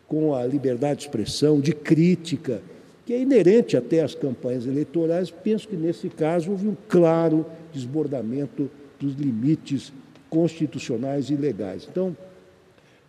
[0.07, 2.61] com a liberdade de expressão, de crítica,
[3.09, 7.43] que é inerente até às campanhas eleitorais, penso que nesse caso houve um claro
[7.73, 9.91] desbordamento dos limites
[10.29, 11.87] constitucionais e legais.
[11.89, 12.15] Então,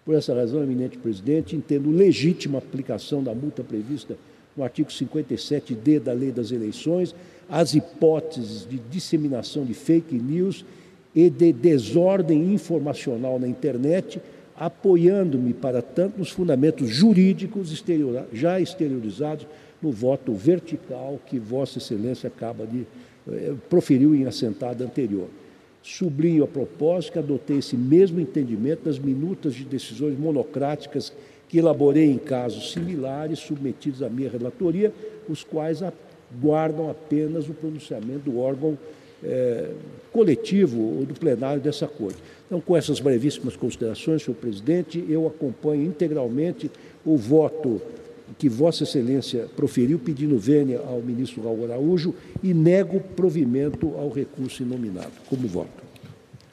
[0.02, 4.16] por essa razão, eminente presidente, entendo legítima aplicação da multa prevista
[4.56, 7.14] no artigo 57D da Lei das Eleições,
[7.46, 10.64] as hipóteses de disseminação de fake news
[11.14, 14.18] e de desordem informacional na internet,
[14.56, 17.84] apoiando-me para tanto nos fundamentos jurídicos
[18.32, 19.46] já exteriorizados
[19.82, 22.86] no voto vertical que Vossa Excelência acaba de
[23.28, 25.28] eh, proferiu em assentada anterior.
[25.82, 31.12] Sublinho a propósito que adotei esse mesmo entendimento nas minutas de decisões monocráticas
[31.48, 34.92] que elaborei em casos similares submetidos à minha relatoria,
[35.28, 35.82] os quais
[36.40, 38.78] guardam apenas o pronunciamento do órgão
[39.22, 39.70] é,
[40.12, 42.18] coletivo ou do plenário dessa Corte.
[42.46, 46.70] Então, com essas brevíssimas considerações, senhor presidente, eu acompanho integralmente
[47.04, 47.80] o voto
[48.38, 54.62] que Vossa Excelência proferiu pedindo vênia ao ministro Raul Araújo e nego provimento ao recurso
[54.62, 55.12] inominado.
[55.28, 55.82] Como voto?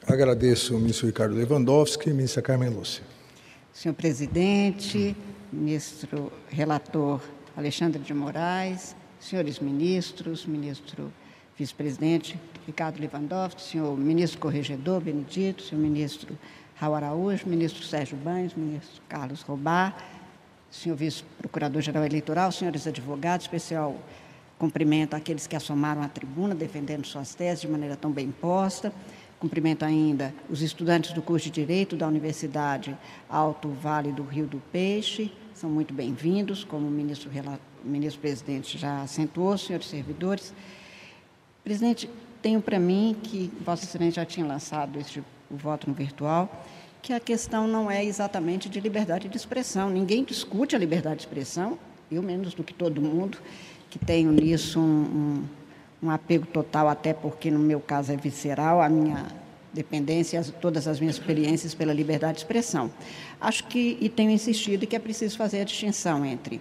[0.06, 3.02] Agradeço ao ministro Ricardo Lewandowski e ministra Carmen Lúcia.
[3.72, 5.14] Senhor presidente,
[5.52, 7.20] ministro relator
[7.56, 11.12] Alexandre de Moraes, senhores ministros, ministro
[11.58, 16.38] vice-presidente Ricardo Lewandowski, senhor ministro corregedor Benedito, senhor ministro
[16.76, 19.96] Raul Araújo, ministro Sérgio Banhos, ministro Carlos Robar,
[20.70, 23.96] senhor vice-procurador-geral eleitoral, senhores advogados, especial
[24.58, 28.92] cumprimento aqueles que assomaram à tribuna defendendo suas teses de maneira tão bem posta.
[29.38, 32.96] Cumprimento ainda os estudantes do curso de Direito da Universidade
[33.28, 37.28] Alto Vale do Rio do Peixe, são muito bem-vindos, como o ministro,
[37.82, 40.54] ministro presidente já acentuou, senhores servidores.
[41.64, 42.08] Presidente,
[42.40, 45.18] tenho para mim que Vossa Excelência já tinha lançado este,
[45.50, 46.64] o voto no virtual,
[47.02, 49.88] que a questão não é exatamente de liberdade de expressão.
[49.90, 51.78] Ninguém discute a liberdade de expressão,
[52.10, 53.38] eu menos do que todo mundo,
[53.90, 54.82] que tenho nisso um,
[56.02, 59.26] um, um apego total, até porque no meu caso é visceral, a minha
[59.72, 62.90] dependência, todas as minhas experiências pela liberdade de expressão.
[63.40, 66.60] Acho que, e tenho insistido, que é preciso fazer a distinção entre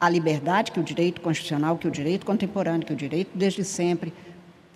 [0.00, 4.12] a liberdade, que o direito constitucional, que o direito contemporâneo, que o direito desde sempre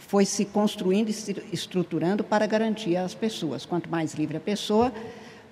[0.09, 3.67] foi se construindo e se estruturando para garantir às pessoas.
[3.67, 4.91] Quanto mais livre a pessoa,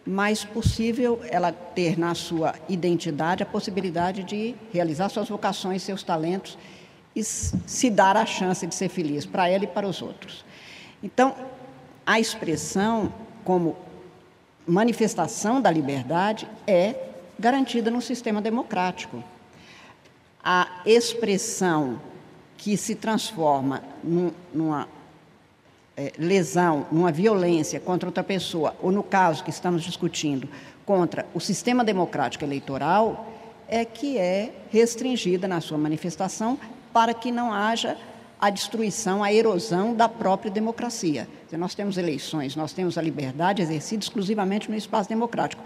[0.04, 6.57] mais possível ela ter na sua identidade a possibilidade de realizar suas vocações, seus talentos
[7.14, 10.42] e se dar a chance de ser feliz para ela e para os outros.
[11.02, 11.36] Então,
[12.07, 13.12] a expressão
[13.44, 13.76] como
[14.66, 16.94] manifestação da liberdade é
[17.38, 19.22] garantida no sistema democrático.
[20.42, 22.00] A expressão
[22.57, 24.88] que se transforma num, numa
[25.96, 30.48] é, lesão, numa violência contra outra pessoa, ou no caso que estamos discutindo,
[30.84, 33.26] contra o sistema democrático eleitoral,
[33.68, 36.59] é que é restringida na sua manifestação
[36.92, 37.96] para que não haja
[38.40, 41.26] a destruição, a erosão da própria democracia.
[41.52, 45.62] Nós temos eleições, nós temos a liberdade exercida exclusivamente no espaço democrático.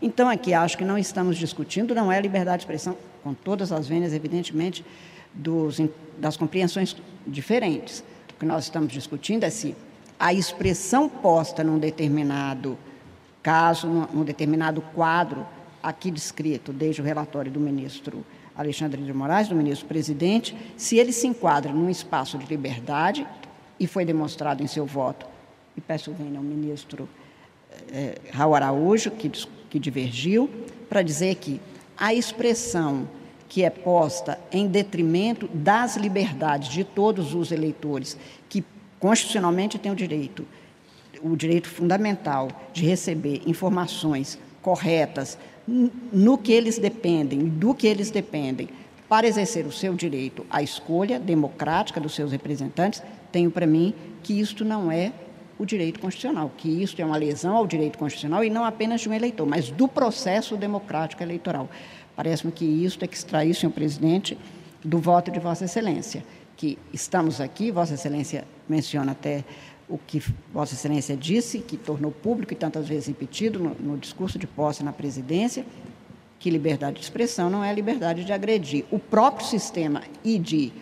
[0.00, 3.70] Então, aqui acho que não estamos discutindo, não é a liberdade de expressão, com todas
[3.70, 4.84] as vênias, evidentemente,
[5.34, 5.80] dos,
[6.18, 8.04] das compreensões diferentes.
[8.34, 9.74] O que nós estamos discutindo é se
[10.18, 12.78] a expressão posta num determinado
[13.42, 15.46] caso, num determinado quadro,
[15.82, 18.24] aqui descrito desde o relatório do ministro
[18.56, 23.26] Alexandre de Moraes, do ministro presidente, se ele se enquadra num espaço de liberdade,
[23.78, 25.26] e foi demonstrado em seu voto,
[25.76, 27.08] e peço vênia ao ministro
[27.90, 29.28] eh, Raul Araújo, que,
[29.68, 30.48] que divergiu,
[30.88, 31.60] para dizer que
[31.96, 33.08] a expressão
[33.54, 38.64] que é posta em detrimento das liberdades de todos os eleitores, que
[38.98, 40.44] constitucionalmente têm o direito,
[41.22, 45.38] o direito fundamental de receber informações corretas
[45.68, 48.68] no que eles dependem, do que eles dependem,
[49.08, 53.94] para exercer o seu direito à escolha democrática dos seus representantes, tenho para mim
[54.24, 55.12] que isto não é
[55.56, 59.08] o direito constitucional, que isto é uma lesão ao direito constitucional e não apenas de
[59.08, 61.68] um eleitor, mas do processo democrático eleitoral.
[62.16, 64.38] Parece-me que isso tem que extrair, senhor presidente,
[64.84, 66.24] do voto de Vossa Excelência,
[66.56, 69.44] que estamos aqui, Vossa Excelência menciona até
[69.88, 74.38] o que Vossa Excelência disse, que tornou público e tantas vezes repetido no, no discurso
[74.38, 75.64] de posse na presidência,
[76.38, 78.84] que liberdade de expressão não é liberdade de agredir.
[78.90, 80.72] O próprio sistema e de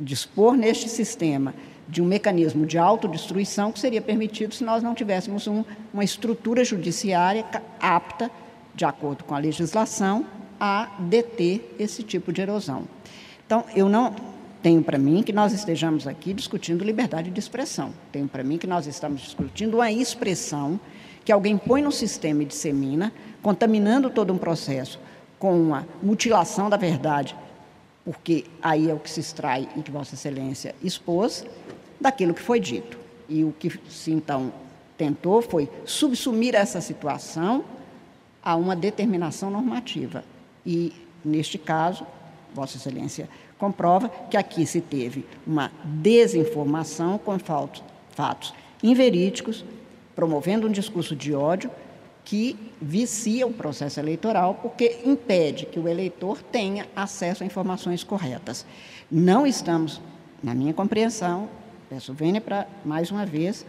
[0.00, 1.54] dispor neste sistema
[1.88, 6.64] de um mecanismo de autodestruição que seria permitido se nós não tivéssemos um, uma estrutura
[6.64, 7.44] judiciária
[7.78, 8.30] apta
[8.74, 10.26] de acordo com a legislação,
[10.58, 12.84] a deter esse tipo de erosão.
[13.46, 14.14] Então, eu não
[14.62, 17.92] tenho para mim que nós estejamos aqui discutindo liberdade de expressão.
[18.10, 20.80] Tenho para mim que nós estamos discutindo uma expressão
[21.24, 23.12] que alguém põe no sistema e dissemina,
[23.42, 24.98] contaminando todo um processo
[25.38, 27.36] com uma mutilação da verdade,
[28.04, 31.44] porque aí é o que se extrai e que Vossa Excelência expôs
[32.00, 32.98] daquilo que foi dito.
[33.28, 34.52] E o que se então
[34.96, 37.64] tentou foi subsumir essa situação
[38.44, 40.22] a uma determinação normativa.
[40.66, 40.92] E
[41.24, 42.06] neste caso,
[42.54, 43.28] Vossa Excelência
[43.58, 49.64] comprova que aqui se teve uma desinformação com fatos inverídicos,
[50.14, 51.70] promovendo um discurso de ódio
[52.24, 58.64] que vicia o processo eleitoral porque impede que o eleitor tenha acesso a informações corretas.
[59.10, 60.00] Não estamos,
[60.42, 61.48] na minha compreensão,
[61.88, 63.64] peço vênia para mais uma vez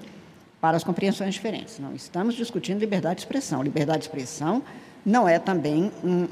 [0.65, 1.77] para as compreensões diferentes.
[1.77, 3.61] Não estamos discutindo liberdade de expressão.
[3.61, 4.63] Liberdade de expressão
[5.05, 6.27] não é também um,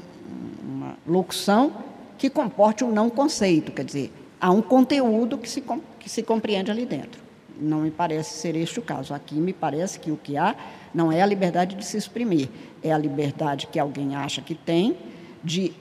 [0.60, 1.72] uma locução
[2.18, 5.62] que comporte um não conceito, quer dizer, há um conteúdo que se,
[6.00, 7.22] que se compreende ali dentro.
[7.60, 9.14] Não me parece ser este o caso.
[9.14, 10.56] Aqui me parece que o que há
[10.92, 12.48] não é a liberdade de se exprimir,
[12.82, 14.96] é a liberdade que alguém acha que tem
[15.44, 15.72] de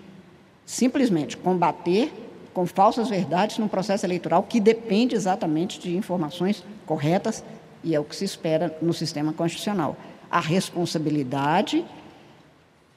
[0.64, 2.14] simplesmente combater
[2.54, 7.44] com falsas verdades num processo eleitoral que depende exatamente de informações corretas
[7.84, 9.98] e é o que se espera no sistema constitucional.
[10.30, 11.86] A responsabilidade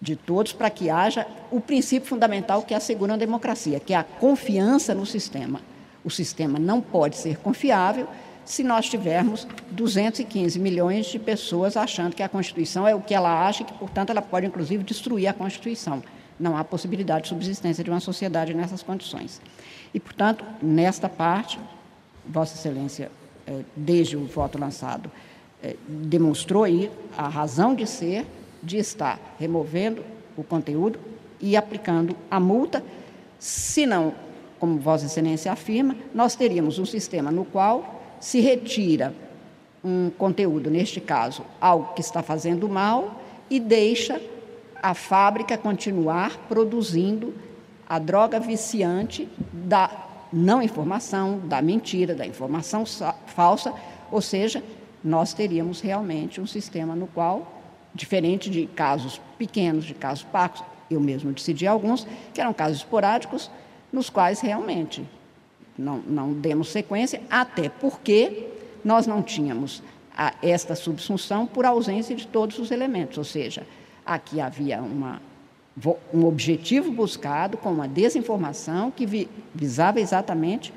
[0.00, 4.04] de todos para que haja o princípio fundamental que assegura a democracia, que é a
[4.04, 5.60] confiança no sistema.
[6.04, 8.06] O sistema não pode ser confiável
[8.44, 13.46] se nós tivermos 215 milhões de pessoas achando que a Constituição é o que ela
[13.46, 16.02] acha e que, portanto, ela pode, inclusive, destruir a Constituição.
[16.38, 19.40] Não há possibilidade de subsistência de uma sociedade nessas condições.
[19.92, 21.58] E, portanto, nesta parte,
[22.24, 23.10] Vossa Excelência é,
[23.74, 25.10] desde o voto lançado,
[25.62, 28.26] é, demonstrou aí a razão de ser
[28.62, 30.02] de estar removendo
[30.36, 30.98] o conteúdo
[31.40, 32.82] e aplicando a multa,
[33.38, 34.12] se não,
[34.58, 39.14] como Vossa Excelência afirma, nós teríamos um sistema no qual se retira
[39.84, 44.20] um conteúdo, neste caso, algo que está fazendo mal, e deixa
[44.82, 47.34] a fábrica continuar produzindo
[47.88, 50.05] a droga viciante da
[50.36, 52.84] não informação, da mentira, da informação
[53.26, 53.72] falsa,
[54.12, 54.62] ou seja,
[55.02, 57.60] nós teríamos realmente um sistema no qual,
[57.94, 63.50] diferente de casos pequenos, de casos pacos, eu mesmo decidi alguns, que eram casos esporádicos,
[63.90, 65.08] nos quais realmente
[65.76, 68.48] não, não demos sequência, até porque
[68.84, 69.82] nós não tínhamos
[70.14, 73.66] a, esta subsunção por ausência de todos os elementos, ou seja,
[74.04, 75.20] aqui havia uma
[76.12, 80.72] um objetivo buscado com uma desinformação que visava exatamente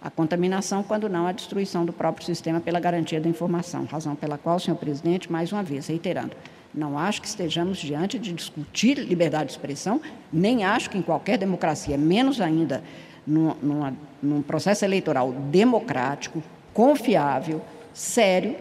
[0.00, 4.38] a contaminação, quando não a destruição do próprio sistema pela garantia da informação, razão pela
[4.38, 6.32] qual, senhor presidente, mais uma vez, reiterando,
[6.74, 10.00] não acho que estejamos diante de discutir liberdade de expressão,
[10.32, 12.82] nem acho que em qualquer democracia, menos ainda
[13.26, 13.54] num,
[14.22, 16.42] num processo eleitoral democrático,
[16.72, 17.60] confiável,
[17.92, 18.56] sério,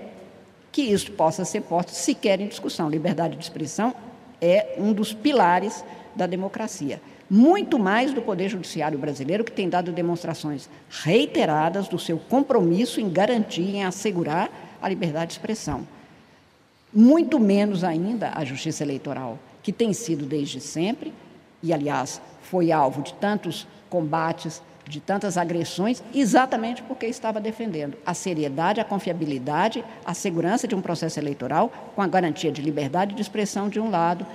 [0.72, 2.90] que isso possa ser posto sequer em discussão.
[2.90, 3.94] Liberdade de expressão
[4.42, 5.84] é um dos pilares
[6.16, 7.02] da democracia.
[7.30, 13.10] Muito mais do Poder Judiciário brasileiro, que tem dado demonstrações reiteradas do seu compromisso em
[13.10, 14.50] garantir, em assegurar
[14.82, 15.88] a liberdade de expressão.
[16.94, 21.14] Muito menos ainda a Justiça Eleitoral, que tem sido desde sempre,
[21.62, 28.14] e aliás foi alvo de tantos combates, de tantas agressões, exatamente porque estava defendendo a
[28.14, 33.22] seriedade, a confiabilidade, a segurança de um processo eleitoral, com a garantia de liberdade de
[33.22, 34.26] expressão de um lado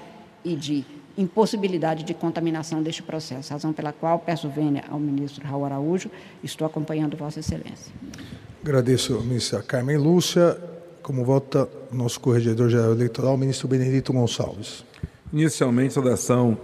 [0.45, 0.85] e de
[1.17, 6.11] impossibilidade de contaminação deste processo, razão pela qual peço vênia ao ministro Raul Araújo,
[6.43, 7.93] estou acompanhando Vossa Excelência.
[8.63, 10.59] Agradeço, ministra Carmen Lúcia.
[11.03, 14.85] Como vota nosso corregedor-geral eleitoral, ministro Benedito Gonçalves.
[15.33, 16.57] Inicialmente, saudação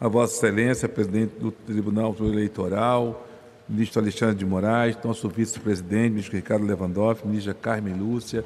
[0.00, 3.26] a Vossa Excelência, presidente do Tribunal Eleitoral,
[3.68, 8.44] ministro Alexandre de Moraes, nosso vice-presidente, ministro Ricardo Lewandowski, ministra Carmen Lúcia,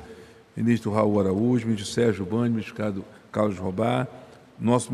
[0.57, 4.07] ministro Raul Araújo, ministro Sérgio Bani, ministro Carlos Robá,
[4.59, 4.91] nosso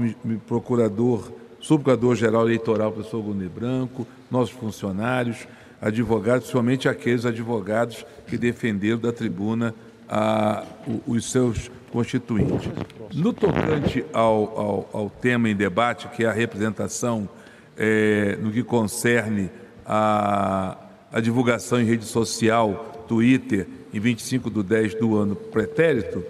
[0.47, 5.47] procurador, subprocurador-geral eleitoral, professor Gune Branco, nossos funcionários,
[5.81, 9.75] advogados, principalmente aqueles advogados que defenderam da tribuna
[10.09, 10.65] a,
[11.07, 12.71] os seus constituinte.
[13.15, 17.29] No tocante ao, ao, ao, tema em debate, que é a representação
[17.77, 19.51] é, no que concerne
[19.87, 20.77] a,
[21.13, 26.23] a, divulgação em rede social, Twitter, em 25 de 10 do ano pretérito,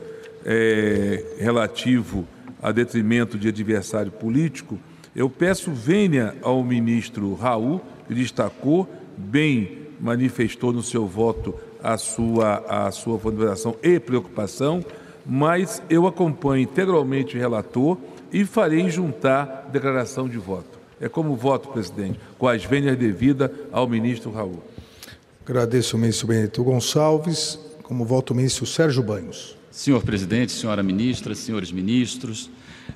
[0.45, 2.27] é, relativo
[2.63, 4.79] a detrimento de adversário político,
[5.15, 12.65] eu peço vênia ao ministro Raul, que destacou, bem manifestou no seu voto a sua,
[12.69, 14.85] a sua fundamentação e preocupação,
[15.29, 17.99] mas eu acompanho integralmente o relator
[18.33, 20.79] e farei juntar declaração de voto.
[20.99, 24.62] É como voto, presidente, com as vênias devidas ao ministro Raul.
[25.45, 27.59] Agradeço o ministro Benedito Gonçalves.
[27.83, 29.57] Como voto o ministro Sérgio Banhos.
[29.70, 32.51] Senhor presidente, senhora ministra, senhores ministros,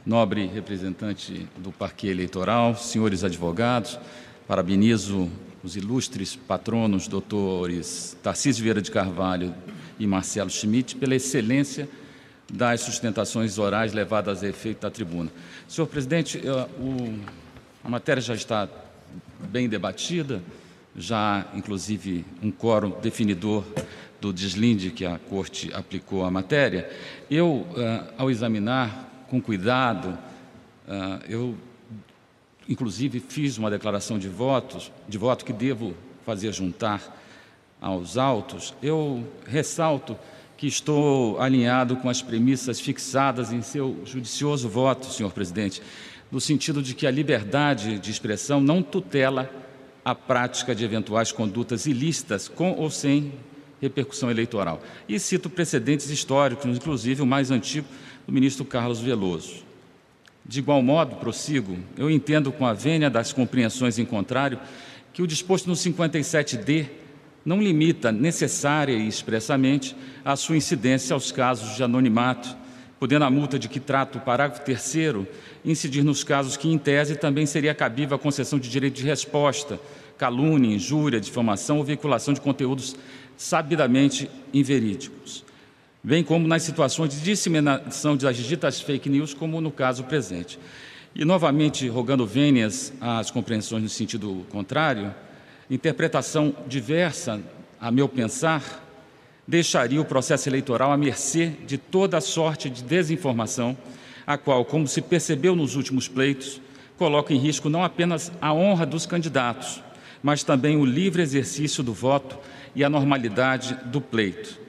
[0.05, 3.99] nobre representante do Parque Eleitoral, senhores advogados,
[4.49, 5.29] parabenizo
[5.63, 9.55] os ilustres patronos, doutores Tarcísio Vieira de Carvalho
[9.99, 11.89] e Marcelo Schmidt, pela excelência
[12.53, 15.31] das sustentações orais levadas a efeito da tribuna.
[15.67, 16.39] Senhor presidente,
[16.79, 17.19] o
[17.85, 18.69] A matéria já está
[19.51, 20.41] bem debatida,
[20.97, 23.65] já inclusive um quórum definidor
[24.21, 26.89] do deslinde que a Corte aplicou à matéria.
[27.29, 30.11] Eu, uh, ao examinar com cuidado,
[30.87, 31.57] uh, eu
[32.69, 35.93] inclusive fiz uma declaração de votos, de voto que devo
[36.25, 37.03] fazer juntar
[37.81, 38.75] aos autos.
[38.81, 40.17] Eu ressalto
[40.63, 45.83] que estou alinhado com as premissas fixadas em seu judicioso voto, senhor presidente,
[46.31, 49.51] no sentido de que a liberdade de expressão não tutela
[50.05, 53.33] a prática de eventuais condutas ilícitas com ou sem
[53.81, 54.81] repercussão eleitoral.
[55.09, 57.89] E cito precedentes históricos, inclusive o mais antigo
[58.25, 59.65] do ministro Carlos Veloso.
[60.47, 64.61] De igual modo, prossigo, eu entendo com a vênia das compreensões em contrário
[65.13, 67.02] que o disposto no 57D
[67.45, 72.57] não limita necessária e expressamente a sua incidência aos casos de anonimato,
[72.99, 75.27] podendo a multa de que trata o parágrafo 3
[75.65, 79.81] incidir nos casos que, em tese, também seria cabível a concessão de direito de resposta,
[80.17, 82.95] calúnia, injúria, difamação ou veiculação de conteúdos
[83.37, 85.45] sabidamente inverídicos,
[86.03, 90.59] bem como nas situações de disseminação das ditas fake news, como no caso presente.
[91.15, 95.13] E, novamente, rogando vênias às compreensões no sentido contrário,
[95.75, 97.41] interpretação diversa,
[97.81, 98.87] a meu pensar,
[99.49, 103.75] deixaria o processo eleitoral à mercê de toda sorte de desinformação,
[104.27, 106.61] a qual, como se percebeu nos últimos pleitos,
[106.99, 109.83] coloca em risco não apenas a honra dos candidatos,
[110.23, 112.39] mas também o livre exercício do voto
[112.75, 114.61] e a normalidade do pleito.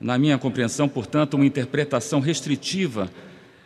[0.00, 3.10] Na minha compreensão, portanto, uma interpretação restritiva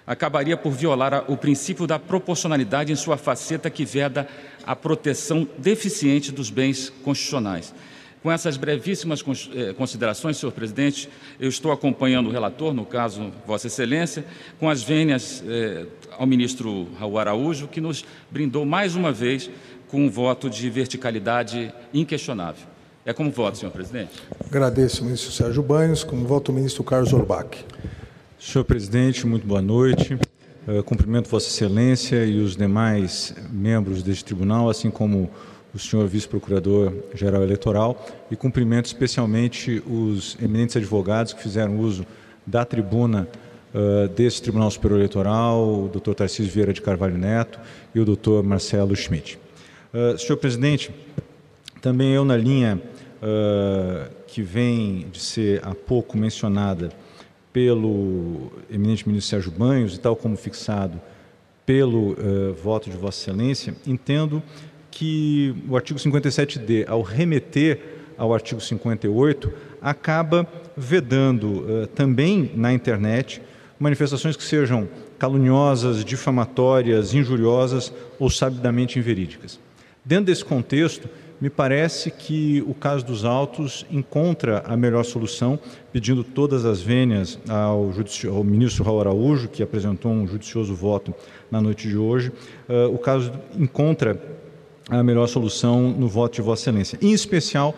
[0.07, 4.29] acabaria por violar o princípio da proporcionalidade em sua faceta que veda
[4.67, 7.75] a proteção deficiente dos bens constitucionais.
[8.23, 11.09] Com essas brevíssimas eh, considerações, senhor presidente,
[11.41, 14.25] eu estou acompanhando o relator, no caso, Vossa Excelência,
[14.61, 15.87] com as vênias eh,
[16.17, 19.51] ao ministro Raul Araújo, que nos brindou mais uma vez
[19.89, 22.65] com um voto de verticalidade inquestionável.
[23.05, 24.13] É como voto, senhor presidente?
[24.47, 26.05] Agradeço, ministro Sérgio Banhos.
[26.05, 27.59] Como voto, o ministro Carlos Orbach.
[28.45, 30.18] Senhor presidente, muito boa noite.
[30.66, 35.30] Uh, cumprimento Vossa Excelência e os demais membros deste tribunal, assim como
[35.72, 42.05] o senhor vice-procurador-geral eleitoral, e cumprimento especialmente os eminentes advogados que fizeram uso
[42.45, 43.28] da tribuna
[43.72, 47.61] uh, desse Tribunal Superior Eleitoral, o doutor Tarcísio Vieira de Carvalho Neto
[47.95, 49.38] e o doutor Marcelo Schmidt.
[49.95, 50.90] Uh, senhor presidente,
[51.80, 52.82] também eu, na linha
[54.26, 56.90] que vem de ser há pouco mencionada
[57.53, 61.01] pelo eminente ministro Sérgio Banhos e tal como fixado
[61.67, 64.43] pelo uh, voto de Vossa Excelência, entendo
[64.91, 67.81] que o artigo 57D, ao remeter
[68.17, 70.47] ao artigo 58, acaba
[70.77, 73.41] vedando uh, também na internet
[73.79, 74.89] manifestações que sejam
[75.19, 79.59] caluniosas, difamatórias, injuriosas ou sabidamente inverídicas.
[80.05, 81.09] Dentro desse contexto,
[81.43, 85.59] me parece que o caso dos autos encontra a melhor solução,
[85.93, 87.90] pedindo todas as vênias ao,
[88.32, 91.12] ao ministro Raul Araújo, que apresentou um judicioso voto
[91.51, 92.30] na noite de hoje.
[92.68, 94.22] Uh, o caso encontra
[94.88, 97.74] a melhor solução no voto de Vossa Excelência, em especial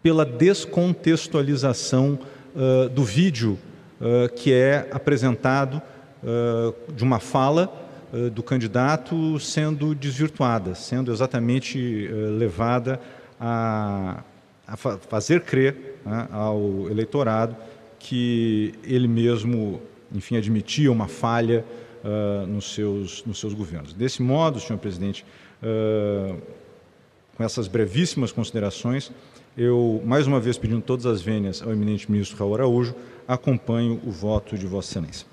[0.00, 2.16] pela descontextualização
[2.54, 3.58] uh, do vídeo
[4.00, 5.82] uh, que é apresentado
[6.94, 7.79] de uma fala
[8.12, 13.00] eh, do candidato sendo desvirtuada, sendo exatamente eh, levada
[13.38, 14.22] a,
[14.66, 17.56] a fazer crer né, ao eleitorado
[17.98, 19.80] que ele mesmo,
[20.12, 21.64] enfim, admitia uma falha
[22.02, 23.92] uh, nos, seus, nos seus governos.
[23.92, 25.22] Desse modo, senhor presidente,
[27.36, 29.12] com essas brevíssimas considerações,
[29.56, 32.94] eu, mais uma vez pedindo todas as vênias ao eminente ministro Raul Araújo,
[33.28, 35.29] acompanho o voto de Vossa Excelência.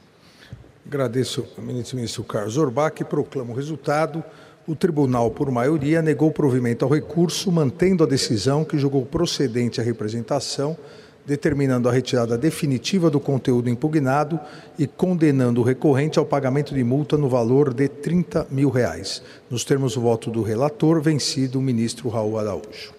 [0.88, 4.23] Agradeço ao ministro Carlos Orbach e proclamo o resultado.
[4.65, 9.83] O tribunal, por maioria, negou provimento ao recurso, mantendo a decisão que julgou procedente a
[9.83, 10.77] representação,
[11.25, 14.39] determinando a retirada definitiva do conteúdo impugnado
[14.79, 19.21] e condenando o recorrente ao pagamento de multa no valor de 30 mil reais.
[19.49, 22.96] Nos termos do voto do relator, vencido o ministro Raul Araújo.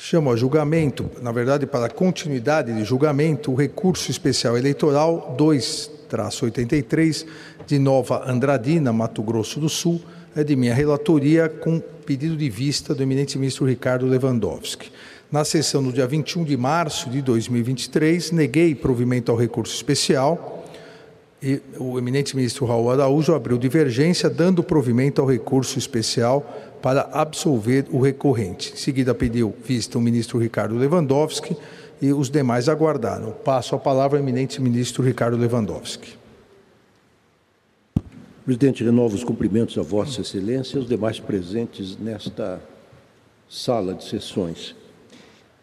[0.00, 7.26] Chamo a julgamento, na verdade, para continuidade de julgamento, o recurso especial eleitoral 2-83
[7.66, 10.00] de Nova Andradina, Mato Grosso do Sul,
[10.36, 14.92] é de minha relatoria com pedido de vista do eminente ministro Ricardo Lewandowski.
[15.32, 20.64] Na sessão do dia 21 de março de 2023, neguei provimento ao recurso especial
[21.40, 27.86] e o eminente ministro Raul Araújo abriu divergência, dando provimento ao recurso especial para absolver
[27.90, 28.72] o recorrente.
[28.72, 31.56] Em seguida, pediu vista o ministro Ricardo Lewandowski
[32.00, 33.32] e os demais aguardaram.
[33.32, 36.16] Passo a palavra ao eminente ministro Ricardo Lewandowski.
[38.44, 42.60] Presidente, renovo os cumprimentos a Vossa Excelência e aos demais presentes nesta
[43.48, 44.74] sala de sessões.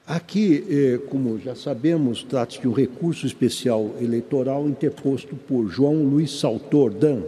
[0.06, 6.40] Aqui, eh, como já sabemos, trata-se de um recurso especial eleitoral interposto por João Luiz
[6.40, 7.24] Saltor Dan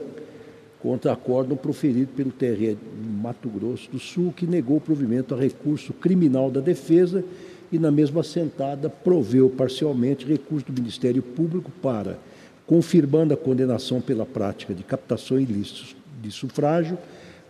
[0.82, 2.78] contra acórdão proferido pelo TRE
[3.21, 7.23] Mato Grosso do Sul, que negou provimento a recurso criminal da defesa
[7.71, 12.19] e, na mesma sentada, proveu parcialmente recurso do Ministério Público para,
[12.65, 16.97] confirmando a condenação pela prática de captação ilícita de sufrágio,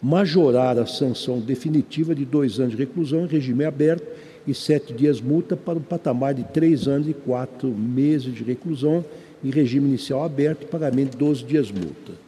[0.02, 4.08] majorar a sanção definitiva de dois anos de reclusão em regime aberto
[4.46, 9.04] e sete dias multa para um patamar de três anos e quatro meses de reclusão
[9.44, 12.27] em regime inicial aberto e pagamento de 12 dias multa.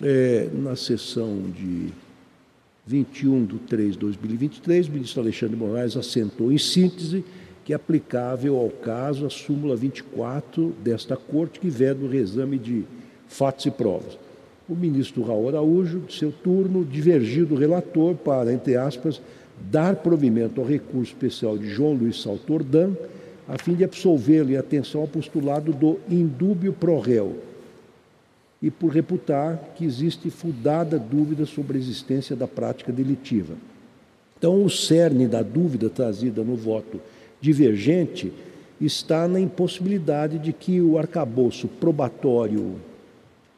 [0.00, 1.88] É, na sessão de
[2.86, 7.24] 21 de 3 de 2023, o ministro Alexandre Moraes assentou em síntese
[7.64, 12.84] que é aplicável ao caso a súmula 24 desta Corte, que veda o reexame de
[13.28, 14.18] fatos e provas.
[14.68, 19.20] O ministro Raul Araújo, de seu turno, divergiu do relator para, entre aspas,
[19.70, 22.92] dar provimento ao recurso especial de João Luiz Saltordan,
[23.48, 27.36] a fim de absolvê-lo em atenção ao postulado do indúbio pro réu,
[28.62, 33.54] e por reputar que existe fundada dúvida sobre a existência da prática delitiva.
[34.38, 37.00] Então, o cerne da dúvida trazida no voto
[37.40, 38.32] divergente
[38.80, 42.76] está na impossibilidade de que o arcabouço probatório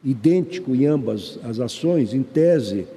[0.03, 2.87] idêntico em ambas as ações, em tese,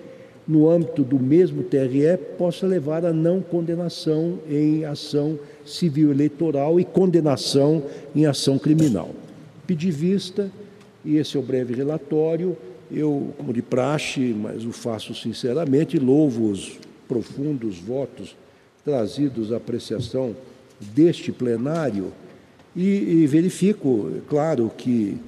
[0.46, 6.84] no âmbito do mesmo TRE, possa levar a não condenação em ação civil eleitoral e
[6.84, 7.82] condenação
[8.14, 9.10] em ação criminal.
[9.66, 10.50] Pedi vista,
[11.04, 12.56] e esse é o breve relatório.
[12.90, 18.36] Eu, como de praxe, mas o faço sinceramente, louvo os profundos votos
[18.84, 20.34] trazidos à apreciação
[20.80, 22.12] deste plenário
[22.74, 25.18] e, e verifico, claro, que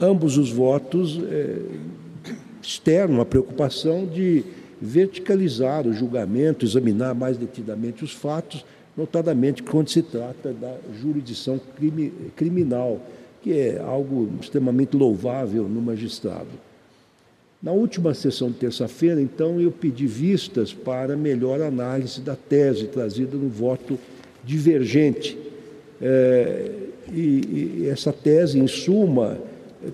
[0.00, 1.58] ambos os votos é,
[2.62, 4.44] externam a preocupação de
[4.80, 8.64] verticalizar o julgamento, examinar mais detidamente os fatos,
[8.96, 13.00] notadamente quando se trata da jurisdição crime, criminal,
[13.44, 16.48] que é algo extremamente louvável no magistrado.
[17.62, 23.36] Na última sessão de terça-feira, então, eu pedi vistas para melhor análise da tese trazida
[23.36, 23.98] no voto
[24.42, 25.36] divergente.
[26.00, 26.70] É,
[27.12, 29.36] e, e essa tese, em suma,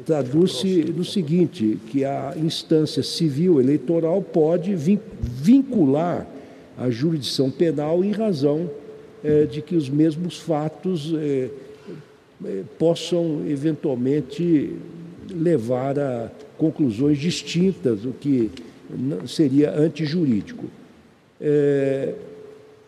[0.07, 6.24] traduz-se no seguinte, que a instância civil eleitoral pode vincular
[6.78, 8.70] a jurisdição penal em razão
[9.24, 11.51] é, de que os mesmos fatos é,
[12.78, 14.74] possam eventualmente
[15.30, 18.51] levar a conclusões distintas, o que
[19.26, 20.66] seria antijurídico.
[21.41, 22.14] É,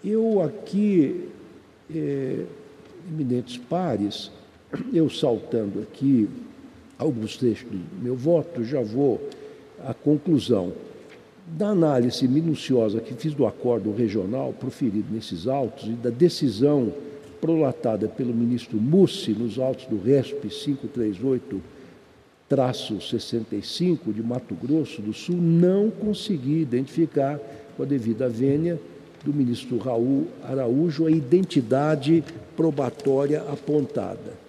[0.04, 1.28] eu aqui,
[1.94, 2.44] é,
[3.08, 4.30] eminentes pares,
[4.92, 6.28] eu saltando aqui
[6.98, 9.20] alguns trechos do meu voto, já vou
[9.84, 10.72] à conclusão.
[11.46, 16.92] Da análise minuciosa que fiz do acordo regional proferido nesses autos e da decisão
[17.42, 20.46] prolatada pelo ministro Mussi nos autos do RESP
[22.48, 27.40] 538-65 de Mato Grosso do Sul, não consegui identificar
[27.76, 28.78] com a devida vênia
[29.24, 32.22] do ministro Raul Araújo a identidade
[32.56, 34.40] probatória apontada.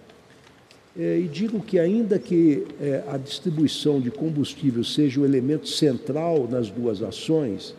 [0.95, 6.47] É, e digo que, ainda que é, a distribuição de combustível seja o elemento central
[6.47, 7.73] nas duas ações,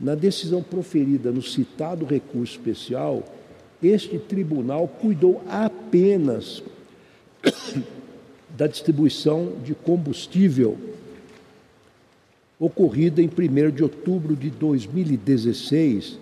[0.00, 3.22] na decisão proferida no citado recurso especial,
[3.82, 6.62] este tribunal cuidou apenas
[8.56, 10.76] da distribuição de combustível
[12.58, 16.18] ocorrida em 1 de outubro de 2016,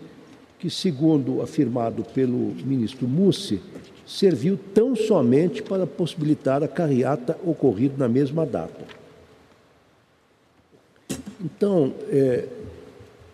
[0.59, 3.61] que, segundo afirmado pelo ministro Mussi,
[4.07, 8.84] serviu tão somente para possibilitar a carreata ocorrida na mesma data.
[11.42, 12.46] Então, é,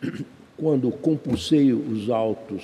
[0.56, 2.62] quando compulsei os autos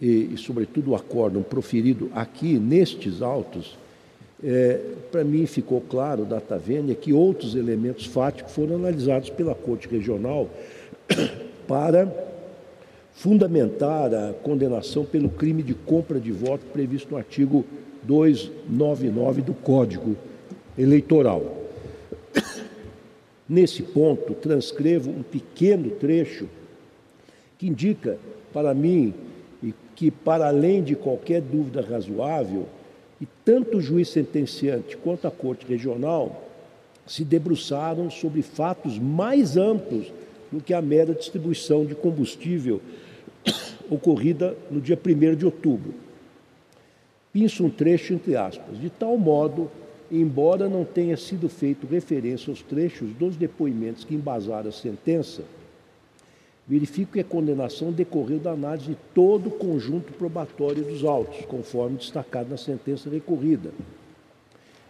[0.00, 3.76] e, e, sobretudo, o acórdão proferido aqui nestes autos,
[4.44, 4.80] é,
[5.10, 10.48] para mim ficou claro, data vênia, que outros elementos fáticos foram analisados pela Corte Regional
[11.66, 12.12] para
[13.14, 17.64] fundamentar a condenação pelo crime de compra de voto previsto no artigo
[18.02, 20.14] 299 do Código
[20.76, 21.56] Eleitoral.
[23.48, 26.46] Nesse ponto, transcrevo um pequeno trecho
[27.56, 28.18] que indica
[28.52, 29.14] para mim
[29.96, 32.66] que, para além de qualquer dúvida razoável,
[33.20, 36.44] e tanto o juiz sentenciante quanto a Corte Regional
[37.06, 40.12] se debruçaram sobre fatos mais amplos
[40.52, 42.80] do que a mera distribuição de combustível
[43.90, 45.94] ocorrida no dia 1 de outubro.
[47.32, 49.70] Pinço um trecho entre aspas, de tal modo
[50.10, 55.42] embora não tenha sido feito referência aos trechos dos depoimentos que embasaram a sentença,
[56.68, 61.96] verifico que a condenação decorreu da análise de todo o conjunto probatório dos autos, conforme
[61.96, 63.70] destacado na sentença recorrida.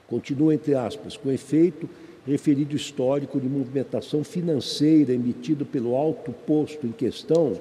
[0.09, 1.89] Continua, entre aspas, com efeito,
[2.27, 7.61] referido histórico de movimentação financeira emitido pelo alto posto em questão,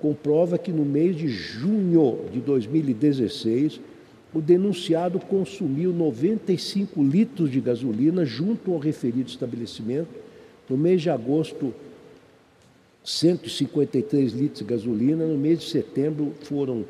[0.00, 3.80] comprova que no mês de junho de 2016,
[4.32, 10.08] o denunciado consumiu 95 litros de gasolina junto ao referido estabelecimento.
[10.68, 11.74] No mês de agosto,
[13.10, 15.26] 153 litros de gasolina.
[15.26, 16.84] No mês de setembro, foram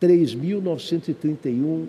[0.00, 1.86] 3.931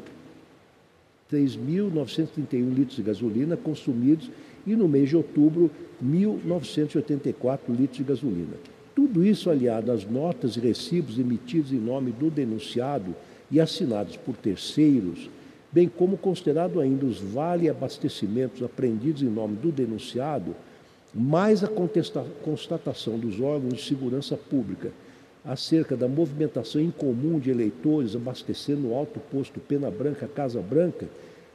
[1.32, 4.32] 3.931 litros de gasolina consumidos
[4.66, 5.70] e no mês de outubro
[6.04, 8.58] 1.984 litros de gasolina.
[8.96, 13.16] Tudo isso aliado às notas e recibos emitidos em nome do denunciado
[13.52, 15.30] e assinados por terceiros,
[15.72, 20.56] bem como considerado ainda os vale abastecimentos apreendidos em nome do denunciado,
[21.14, 21.70] mais a
[22.44, 24.92] constatação dos órgãos de segurança pública
[25.44, 31.08] acerca da movimentação incomum de eleitores abastecendo o alto posto Pena Branca Casa Branca,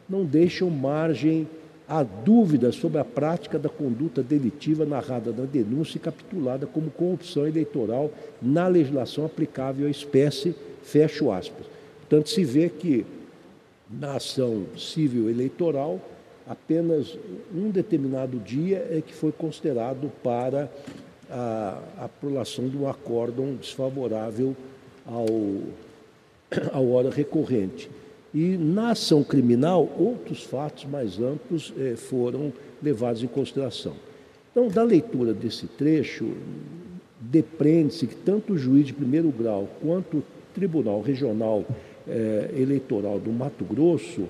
[0.09, 1.47] não deixam margem
[1.87, 7.47] a dúvidas sobre a prática da conduta delitiva narrada na denúncia e capitulada como corrupção
[7.47, 11.67] eleitoral na legislação aplicável à espécie, fecho aspas.
[12.01, 13.05] Portanto, se vê que
[13.91, 16.01] na ação civil eleitoral,
[16.47, 17.19] apenas
[17.55, 20.71] um determinado dia é que foi considerado para
[21.31, 24.55] a aprovação de um acórdão desfavorável
[25.07, 25.27] ao,
[26.73, 27.91] ao hora recorrente.
[28.33, 33.95] E na ação criminal, outros fatos mais amplos eh, foram levados em consideração.
[34.51, 36.33] Então, da leitura desse trecho,
[37.21, 41.65] depreende-se que tanto o juiz de primeiro grau quanto o Tribunal Regional
[42.09, 44.29] eh, Eleitoral do Mato Grosso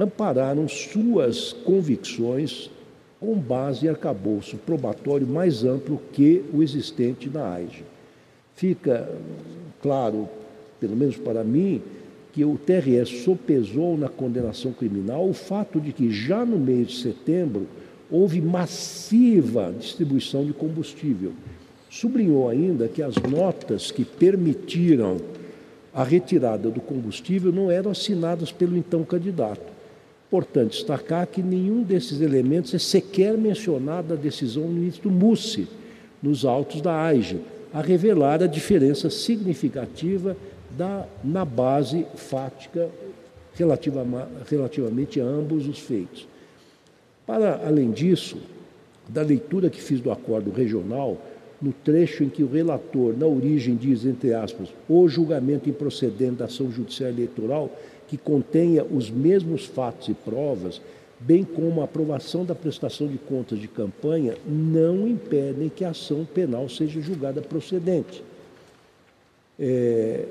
[0.00, 2.70] ampararam suas convicções
[3.18, 7.84] com base em arcabouço probatório mais amplo que o existente na AIGE.
[8.54, 9.08] Fica
[9.82, 10.28] claro,
[10.78, 11.82] pelo menos para mim,
[12.32, 17.02] que o TRE sopesou na condenação criminal o fato de que já no mês de
[17.02, 17.66] setembro
[18.10, 21.32] houve massiva distribuição de combustível.
[21.88, 25.18] Sublinhou ainda que as notas que permitiram
[25.92, 29.69] a retirada do combustível não eram assinadas pelo então candidato.
[30.30, 35.66] Importante destacar que nenhum desses elementos é sequer mencionado na decisão do ministro Mussi,
[36.22, 37.40] nos autos da AIGE,
[37.74, 40.36] a revelar a diferença significativa
[40.78, 42.88] da, na base fática
[43.54, 44.06] relativa,
[44.48, 46.28] relativamente a ambos os feitos.
[47.26, 48.38] Para além disso,
[49.08, 51.18] da leitura que fiz do acordo regional,
[51.60, 56.44] no trecho em que o relator, na origem, diz, entre aspas, o julgamento improcedente da
[56.44, 57.68] ação judicial eleitoral,
[58.10, 60.80] que contenha os mesmos fatos e provas,
[61.20, 66.24] bem como a aprovação da prestação de contas de campanha, não impedem que a ação
[66.24, 68.20] penal seja julgada procedente.
[69.56, 70.26] É,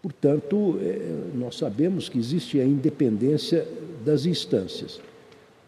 [0.00, 0.98] portanto, é,
[1.34, 3.68] nós sabemos que existe a independência
[4.02, 4.98] das instâncias.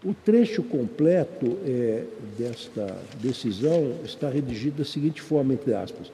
[0.03, 2.05] O trecho completo é,
[2.39, 6.11] desta decisão está redigido da seguinte forma, entre aspas.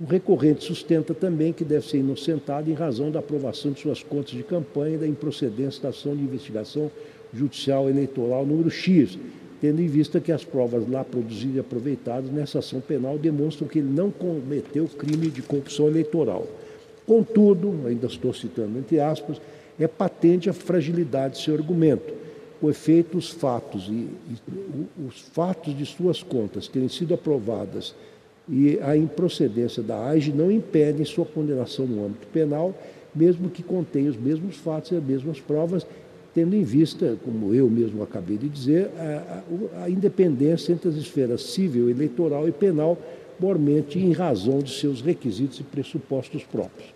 [0.00, 4.32] O recorrente sustenta também que deve ser inocentado em razão da aprovação de suas contas
[4.32, 6.90] de campanha e da improcedência da ação de investigação
[7.32, 9.16] judicial eleitoral número X,
[9.60, 13.78] tendo em vista que as provas lá produzidas e aproveitadas nessa ação penal demonstram que
[13.78, 16.44] ele não cometeu crime de corrupção eleitoral.
[17.06, 19.40] Contudo, ainda estou citando entre aspas,
[19.78, 22.12] é patente a fragilidade de seu argumento.
[22.60, 27.94] O efeito, os fatos e, e os fatos de suas contas terem sido aprovadas
[28.48, 32.74] e a improcedência da AIGE não impede sua condenação no âmbito penal,
[33.14, 35.86] mesmo que contenha os mesmos fatos e as mesmas provas,
[36.34, 41.42] tendo em vista, como eu mesmo acabei de dizer, a, a independência entre as esferas
[41.42, 42.98] civil, eleitoral e penal,
[43.38, 46.92] mormente em razão de seus requisitos e pressupostos próprios.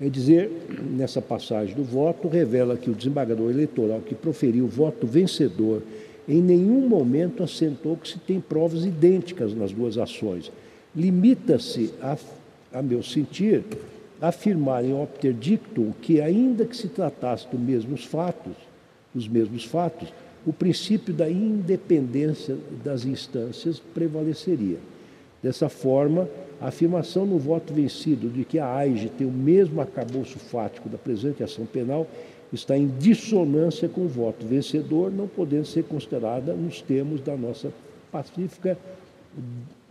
[0.00, 0.50] É dizer,
[0.90, 5.82] nessa passagem do voto, revela que o desembargador eleitoral que proferiu o voto vencedor
[6.28, 10.50] em nenhum momento assentou que se tem provas idênticas nas duas ações.
[10.94, 12.16] Limita-se, a,
[12.72, 13.62] a meu sentir,
[14.20, 18.54] a afirmar em opter dictum que, ainda que se tratasse dos mesmos fatos,
[19.14, 20.12] dos mesmos fatos,
[20.46, 24.78] o princípio da independência das instâncias prevaleceria.
[25.42, 26.28] Dessa forma,
[26.60, 30.96] a afirmação no voto vencido de que a AIGE tem o mesmo acabouço fático da
[30.96, 32.06] presente ação penal
[32.52, 37.72] está em dissonância com o voto vencedor, não podendo ser considerada nos termos da nossa
[38.10, 38.78] pacífica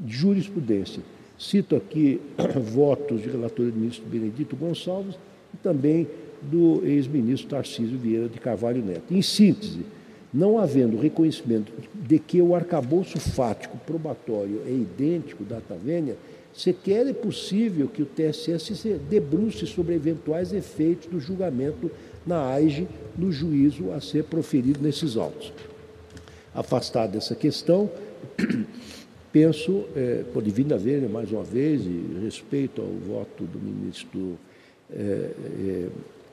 [0.05, 1.01] jurisprudência.
[1.37, 2.21] Cito aqui
[2.73, 5.15] votos de relator do ministro Benedito Gonçalves
[5.53, 6.07] e também
[6.41, 9.13] do ex-ministro Tarcísio Vieira de Carvalho Neto.
[9.13, 9.85] Em síntese,
[10.33, 16.17] não havendo reconhecimento de que o arcabouço fático probatório é idêntico da Tavênia,
[16.53, 21.89] sequer é possível que o TSS se debruce sobre eventuais efeitos do julgamento
[22.25, 22.87] na AIGE
[23.17, 25.53] no juízo a ser proferido nesses autos.
[26.53, 27.89] Afastado dessa questão,
[29.31, 34.37] penso, é, por divina ver mais uma vez, e respeito ao voto do ministro
[34.91, 35.87] é, é,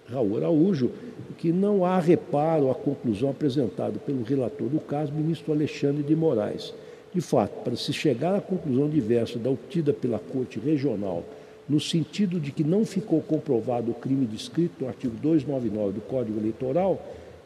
[0.09, 0.91] Raul Araújo,
[1.39, 6.75] que não há reparo à conclusão apresentada pelo relator do caso, ministro Alexandre de Moraes.
[7.15, 11.25] De fato, para se chegar à conclusão diversa da obtida pela Corte Regional,
[11.69, 16.39] no sentido de que não ficou comprovado o crime descrito no artigo 299 do Código
[16.39, 17.01] Eleitoral,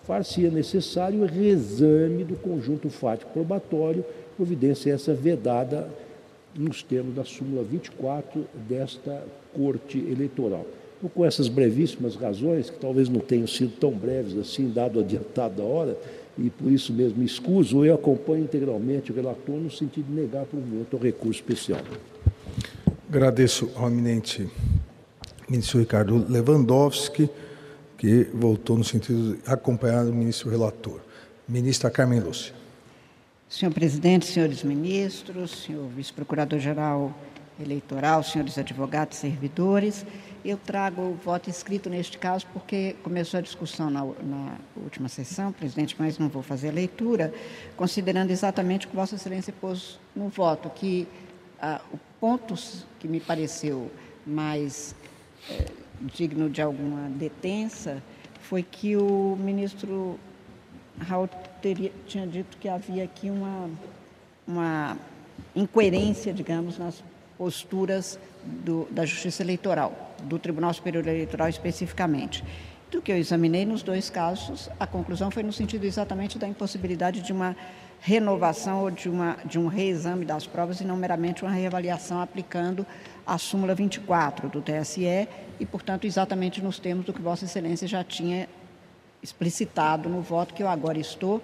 [0.05, 4.05] far-se-ia necessário o reexame do conjunto fático probatório,
[4.37, 5.89] providência essa vedada
[6.55, 9.23] nos termos da súmula 24 desta
[9.55, 10.67] Corte Eleitoral.
[10.99, 15.57] Então, com essas brevíssimas razões, que talvez não tenham sido tão breves assim, dado adiantado
[15.57, 15.97] da hora,
[16.39, 20.97] e por isso mesmo escuso, eu acompanho integralmente o relator no sentido de negar provimento
[20.97, 21.81] ao recurso especial.
[23.09, 24.51] Agradeço ao eminente
[25.49, 27.31] ministro Ricardo Lewandowski,
[27.97, 31.01] que voltou no sentido de acompanhar o ministro relator.
[31.47, 32.53] Ministra Carmen Lúcia.
[33.49, 37.15] Senhor presidente, senhores ministros, senhor vice-procurador-geral
[37.61, 40.05] eleitoral, senhores advogados, servidores,
[40.45, 45.53] eu trago o voto escrito neste caso porque começou a discussão na, na, última sessão,
[45.53, 47.33] presidente, mas não vou fazer a leitura,
[47.77, 51.09] considerando exatamente o que Vossa Excelência pôs no voto, que
[51.61, 52.55] ah, o ponto
[52.99, 53.91] que me pareceu
[54.27, 54.95] mais
[55.51, 55.66] eh,
[56.01, 58.03] digno de alguma detença
[58.41, 60.19] foi que o ministro
[61.01, 61.28] Raul
[61.61, 63.70] teria, tinha dito que havia aqui uma,
[64.47, 64.97] uma
[65.55, 67.03] incoerência, digamos, nas
[67.37, 72.45] posturas do, da Justiça Eleitoral, do Tribunal Superior Eleitoral especificamente.
[72.91, 77.20] Do que eu examinei nos dois casos, a conclusão foi no sentido exatamente da impossibilidade
[77.20, 77.57] de uma
[78.01, 82.86] renovação ou de, uma, de um reexame das provas e não meramente uma reavaliação aplicando
[83.27, 85.28] a súmula 24 do TSE
[85.59, 88.48] e, portanto, exatamente nos termos do que Vossa Excelência já tinha
[89.23, 91.43] explicitado no voto que eu agora estou,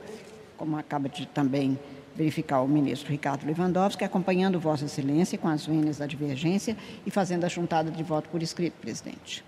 [0.56, 1.78] como acaba de também
[2.14, 7.44] verificar o ministro Ricardo Lewandowski, acompanhando Vossa Excelência com as vênias da divergência e fazendo
[7.44, 9.42] a juntada de voto por escrito, presidente.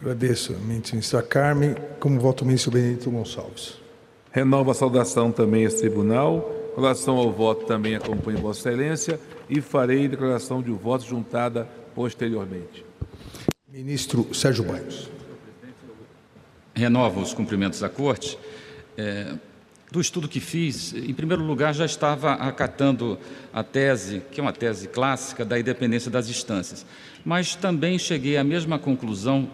[0.00, 1.74] Agradeço, ministra Carmen.
[2.00, 3.83] Como voto o ministro Benedito Gonçalves.
[4.34, 6.40] Renovo a saudação também a esse tribunal.
[6.74, 12.84] Com relação ao voto, também acompanho Vossa Excelência e farei declaração de voto juntada posteriormente.
[13.72, 15.08] Ministro Sérgio Banhos.
[16.74, 18.36] Renovo os cumprimentos à Corte.
[18.98, 19.34] É,
[19.92, 23.16] do estudo que fiz, em primeiro lugar, já estava acatando
[23.52, 26.84] a tese, que é uma tese clássica, da independência das instâncias,
[27.24, 29.48] mas também cheguei à mesma conclusão,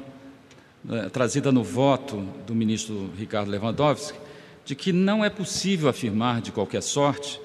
[0.89, 4.19] eh, trazida no voto do ministro Ricardo Lewandowski,
[4.65, 7.41] de que não é possível afirmar, de qualquer sorte,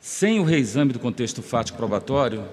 [0.00, 2.44] sem o reexame do contexto fático probatório,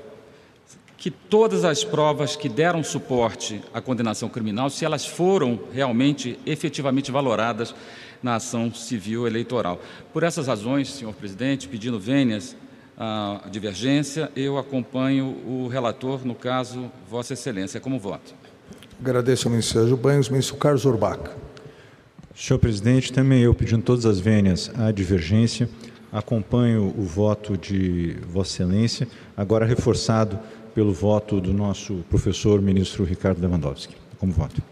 [0.98, 7.12] que todas as provas que deram suporte à condenação criminal, se elas foram realmente, efetivamente
[7.12, 7.74] valoradas
[8.22, 9.82] na ação civil eleitoral.
[10.12, 12.56] Por essas razões, senhor presidente, pedindo vênias
[12.98, 18.34] à divergência, eu acompanho o relator, no caso, Vossa Excelência, como voto.
[19.02, 20.28] Agradeço ao ministro Sérgio Banhos.
[20.28, 21.30] Ministro Carlos Urbac.
[22.40, 25.70] Senhor presidente, também eu pedindo todas as vênias à divergência,
[26.10, 30.40] acompanho o voto de Vossa Excelência, agora reforçado
[30.74, 33.94] pelo voto do nosso professor ministro Ricardo Lewandowski.
[34.18, 34.64] Como voto.